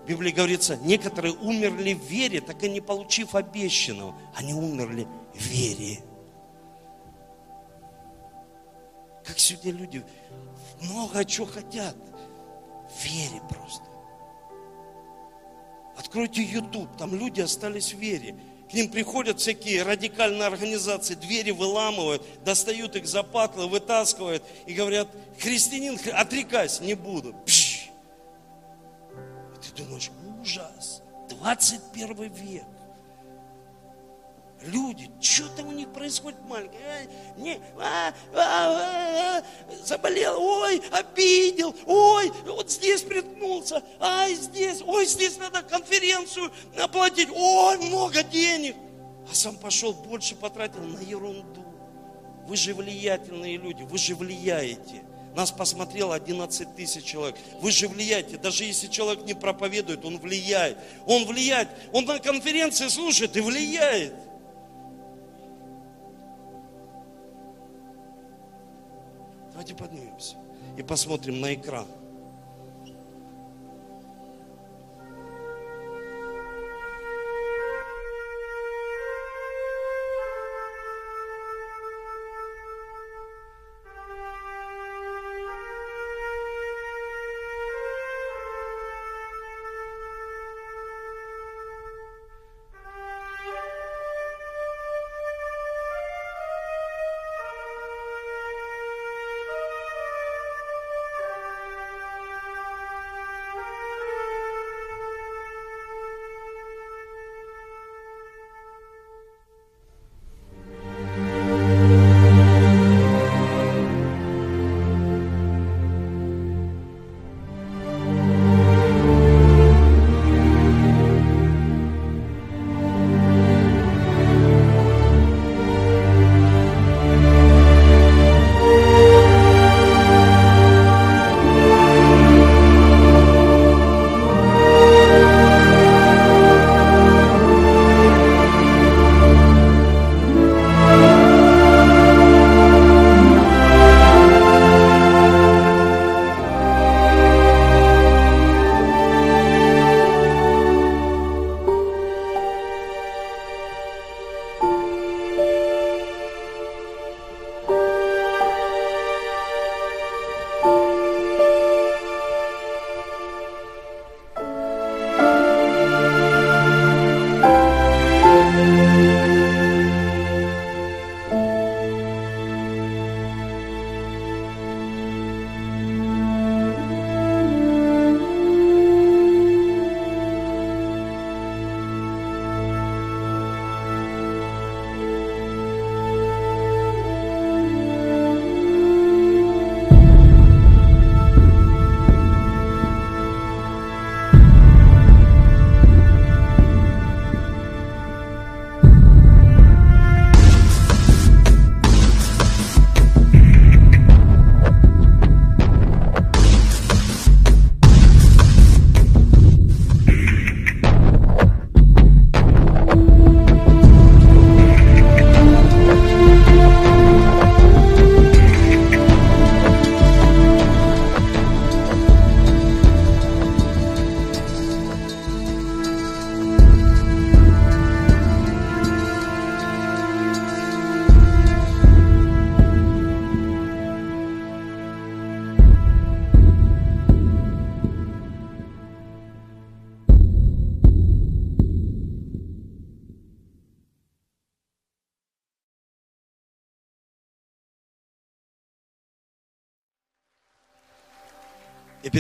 [0.03, 4.15] В Библии говорится, некоторые умерли в вере, так и не получив обещанного.
[4.35, 6.01] Они умерли в вере.
[9.25, 10.05] Как сегодня люди
[10.81, 11.97] много чего хотят.
[12.91, 13.92] В вере просто.
[16.13, 18.37] Откройте YouTube, там люди остались в вере.
[18.71, 25.09] К ним приходят всякие радикальные организации, двери выламывают, достают их за патлы, вытаскивают и говорят,
[25.39, 27.35] христианин, отрекайся, не буду.
[27.47, 27.89] Пш!
[29.57, 31.01] И ты думаешь, ужас,
[31.31, 32.65] 21 век.
[34.67, 36.81] Люди, что-то у них происходит маленькое.
[36.81, 39.43] А, не, а, а, а,
[39.85, 47.79] заболел, ой, обидел, ой, вот здесь приткнулся, ай, здесь, ой, здесь надо конференцию оплатить, ой,
[47.79, 48.77] много денег.
[49.31, 51.65] А сам пошел, больше потратил на ерунду.
[52.47, 55.03] Вы же влиятельные люди, вы же влияете.
[55.35, 57.37] Нас посмотрело 11 тысяч человек.
[57.61, 58.37] Вы же влияете.
[58.37, 60.77] Даже если человек не проповедует, он влияет.
[61.07, 61.69] Он влияет.
[61.93, 64.15] Он на конференции слушает и влияет.
[69.63, 70.37] Давайте поднимемся
[70.77, 71.87] и посмотрим на экран.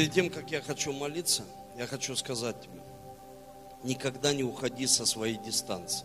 [0.02, 1.44] Перед тем, как я хочу молиться,
[1.78, 2.80] я хочу сказать тебе,
[3.84, 6.04] никогда не уходи со своей дистанции.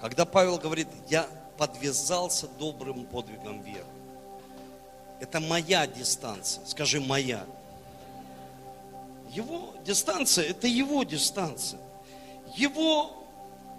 [0.00, 1.26] Когда Павел говорит, я
[1.58, 3.84] подвязался добрым подвигом веры,
[5.18, 7.44] это моя дистанция, скажи моя.
[9.28, 11.80] Его дистанция, это его дистанция.
[12.54, 13.24] Его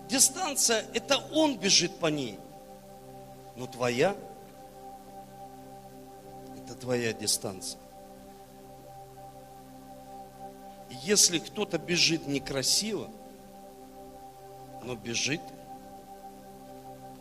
[0.10, 2.38] дистанция, это он бежит по ней.
[3.56, 4.18] Но твоя–
[6.58, 7.80] это твоя дистанция.
[11.04, 13.10] Если кто-то бежит некрасиво,
[14.84, 15.42] но бежит,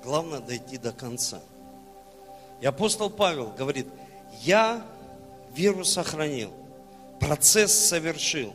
[0.02, 1.40] главное дойти до конца.
[2.60, 3.86] И апостол Павел говорит,
[4.42, 4.84] я
[5.54, 6.52] веру сохранил,
[7.20, 8.52] процесс совершил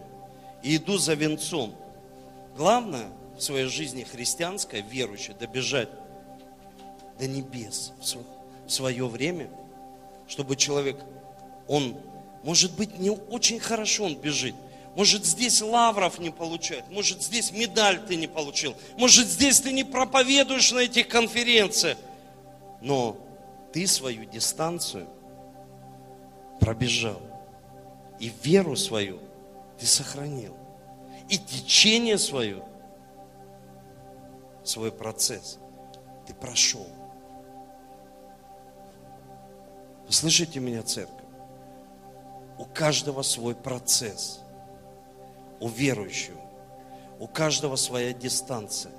[0.63, 1.75] и иду за венцом.
[2.55, 5.89] Главное в своей жизни христианской, верующей, добежать
[7.19, 7.93] до небес
[8.65, 9.49] в свое время,
[10.27, 10.97] чтобы человек,
[11.67, 11.97] он,
[12.43, 14.55] может быть, не очень хорошо он бежит,
[14.97, 19.83] может, здесь лавров не получает, может, здесь медаль ты не получил, может, здесь ты не
[19.83, 21.99] проповедуешь на этих конференциях,
[22.81, 23.15] но
[23.71, 25.07] ты свою дистанцию
[26.59, 27.21] пробежал,
[28.19, 29.19] и веру свою
[29.77, 30.57] ты сохранил,
[31.29, 32.63] и течение свое,
[34.63, 35.59] свой процесс
[36.25, 36.87] ты прошел.
[40.09, 41.13] Слышите меня, церковь?
[42.57, 44.41] У каждого свой процесс.
[45.59, 46.39] У верующего.
[47.19, 48.91] У каждого своя дистанция.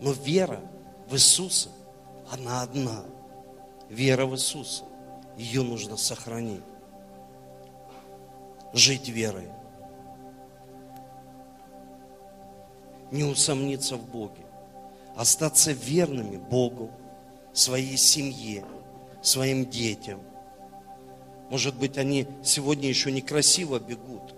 [0.00, 0.60] Но вера
[1.08, 1.70] в Иисуса,
[2.30, 3.04] она одна.
[3.88, 4.84] Вера в Иисуса.
[5.36, 6.62] Ее нужно сохранить.
[8.72, 9.48] Жить верой.
[13.10, 14.44] Не усомниться в Боге
[15.16, 16.90] остаться верными Богу,
[17.52, 18.64] своей семье,
[19.22, 20.20] своим детям.
[21.50, 24.34] Может быть, они сегодня еще некрасиво бегут.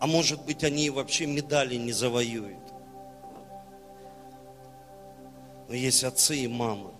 [0.00, 2.58] А может быть, они вообще медали не завоюют.
[5.68, 6.90] Но есть отцы и мамы,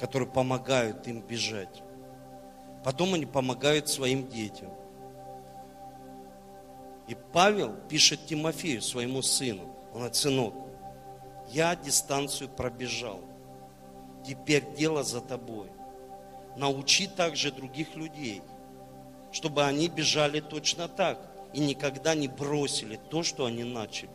[0.00, 1.82] которые помогают им бежать.
[2.82, 4.70] Потом они помогают своим детям.
[7.06, 10.54] И Павел пишет Тимофею, своему сыну, он говорит, сынок,
[11.48, 13.20] я дистанцию пробежал,
[14.26, 15.68] теперь дело за тобой.
[16.56, 18.42] Научи также других людей,
[19.32, 21.18] чтобы они бежали точно так
[21.52, 24.10] и никогда не бросили то, что они начали.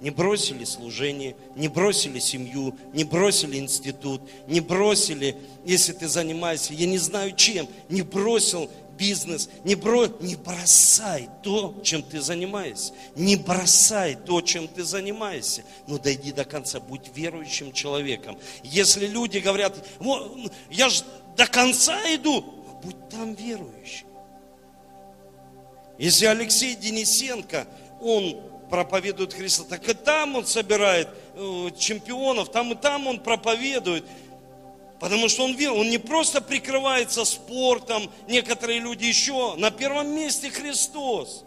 [0.00, 5.36] Не бросили служение, не бросили семью, не бросили институт, не бросили,
[5.66, 8.70] если ты занимаешься, я не знаю чем, не бросил
[9.00, 10.06] бизнес, не, бро...
[10.20, 12.92] не бросай то, чем ты занимаешься.
[13.16, 15.64] Не бросай то, чем ты занимаешься.
[15.86, 18.38] Но дойди до конца, будь верующим человеком.
[18.62, 19.74] Если люди говорят,
[20.70, 21.02] я же
[21.36, 22.42] до конца иду,
[22.82, 24.06] будь там верующим.
[25.98, 27.66] Если Алексей Денисенко,
[28.00, 28.40] он
[28.70, 34.04] проповедует Христа, так и там он собирает э, чемпионов, там и там он проповедует.
[35.00, 40.50] Потому что он верил, он не просто прикрывается спортом, некоторые люди еще, на первом месте
[40.50, 41.44] Христос.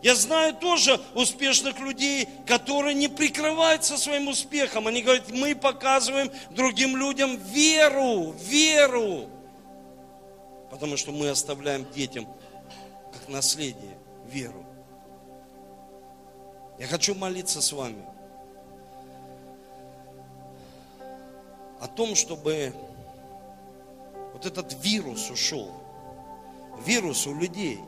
[0.00, 4.86] Я знаю тоже успешных людей, которые не прикрываются своим успехом.
[4.86, 9.28] Они говорят, мы показываем другим людям веру, веру.
[10.70, 12.28] Потому что мы оставляем детям
[13.12, 14.64] как наследие веру.
[16.78, 18.04] Я хочу молиться с вами
[21.84, 22.74] о том, чтобы
[24.32, 25.70] вот этот вирус ушел.
[26.86, 27.78] Вирус у людей.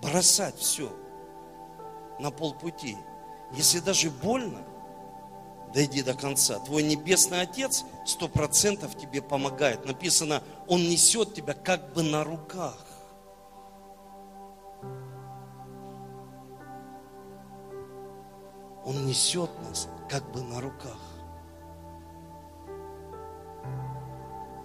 [0.00, 0.88] Бросать все
[2.20, 2.96] на полпути.
[3.54, 4.60] Если даже больно,
[5.74, 6.60] дойди до конца.
[6.60, 9.84] Твой небесный Отец сто процентов тебе помогает.
[9.84, 12.86] Написано, Он несет тебя как бы на руках.
[18.84, 21.01] Он несет нас как бы на руках.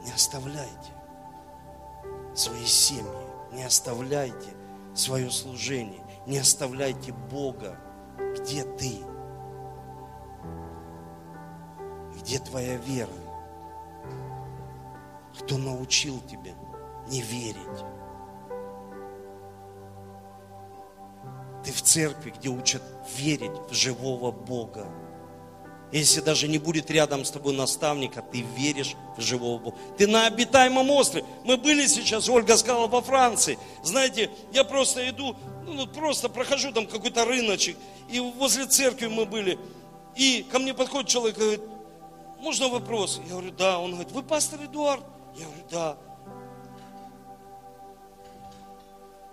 [0.07, 0.93] Не оставляйте
[2.33, 4.53] свои семьи, не оставляйте
[4.95, 7.77] свое служение, не оставляйте Бога.
[8.37, 9.01] Где ты?
[12.15, 13.11] Где твоя вера?
[15.37, 16.53] Кто научил тебя
[17.09, 17.83] не верить?
[21.65, 22.81] Ты в церкви, где учат
[23.17, 24.87] верить в живого Бога.
[25.91, 29.77] Если даже не будет рядом с тобой наставника, ты веришь в живого Бога.
[29.97, 31.25] Ты на обитаемом острове.
[31.45, 33.57] Мы были сейчас, Ольга сказала, во Франции.
[33.83, 35.35] Знаете, я просто иду,
[35.65, 37.77] ну, просто прохожу там какой-то рыночек,
[38.09, 39.57] и возле церкви мы были.
[40.15, 41.61] И ко мне подходит человек и говорит,
[42.39, 43.21] можно вопрос?
[43.23, 43.79] Я говорю, да.
[43.79, 45.03] Он говорит, вы пастор Эдуард?
[45.37, 45.97] Я говорю, да.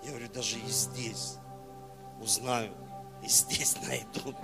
[0.03, 1.33] Я говорю, даже и здесь
[2.21, 2.71] узнаю,
[3.23, 4.35] и здесь найдут.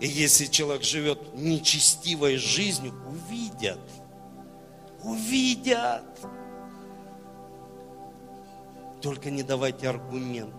[0.00, 3.78] И если человек живет нечестивой жизнью, увидят.
[5.04, 6.04] Увидят.
[9.02, 10.54] Только не давайте аргумент.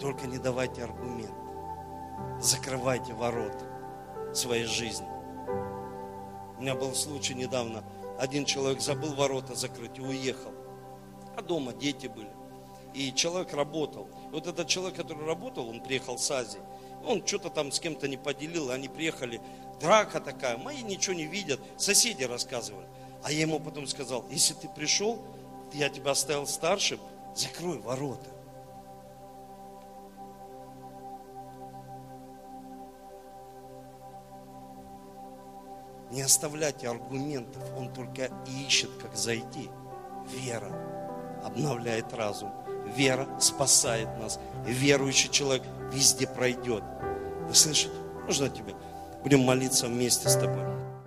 [0.00, 1.34] Только не давайте аргумент.
[2.40, 3.64] Закрывайте ворота
[4.34, 5.08] своей жизни.
[6.58, 7.84] У меня был случай недавно.
[8.18, 10.52] Один человек забыл ворота закрыть и уехал.
[11.36, 12.30] А дома дети были.
[12.92, 14.08] И человек работал.
[14.34, 16.58] Вот этот человек, который работал, он приехал с Азии.
[17.06, 19.40] Он что-то там с кем-то не поделил, они приехали,
[19.80, 22.88] драка такая, мои ничего не видят, соседи рассказывали.
[23.22, 25.22] А я ему потом сказал, если ты пришел,
[25.72, 26.98] я тебя оставил старшим,
[27.36, 28.28] закрой ворота.
[36.10, 38.30] Не оставляйте аргументов, он только
[38.66, 39.70] ищет, как зайти.
[40.26, 40.72] Вера
[41.44, 42.63] обновляет разум.
[42.96, 44.38] Вера спасает нас.
[44.66, 46.82] Верующий человек везде пройдет.
[47.48, 47.92] Вы слышите?
[48.26, 48.74] Можно тебе?
[49.22, 50.64] Будем молиться вместе с тобой.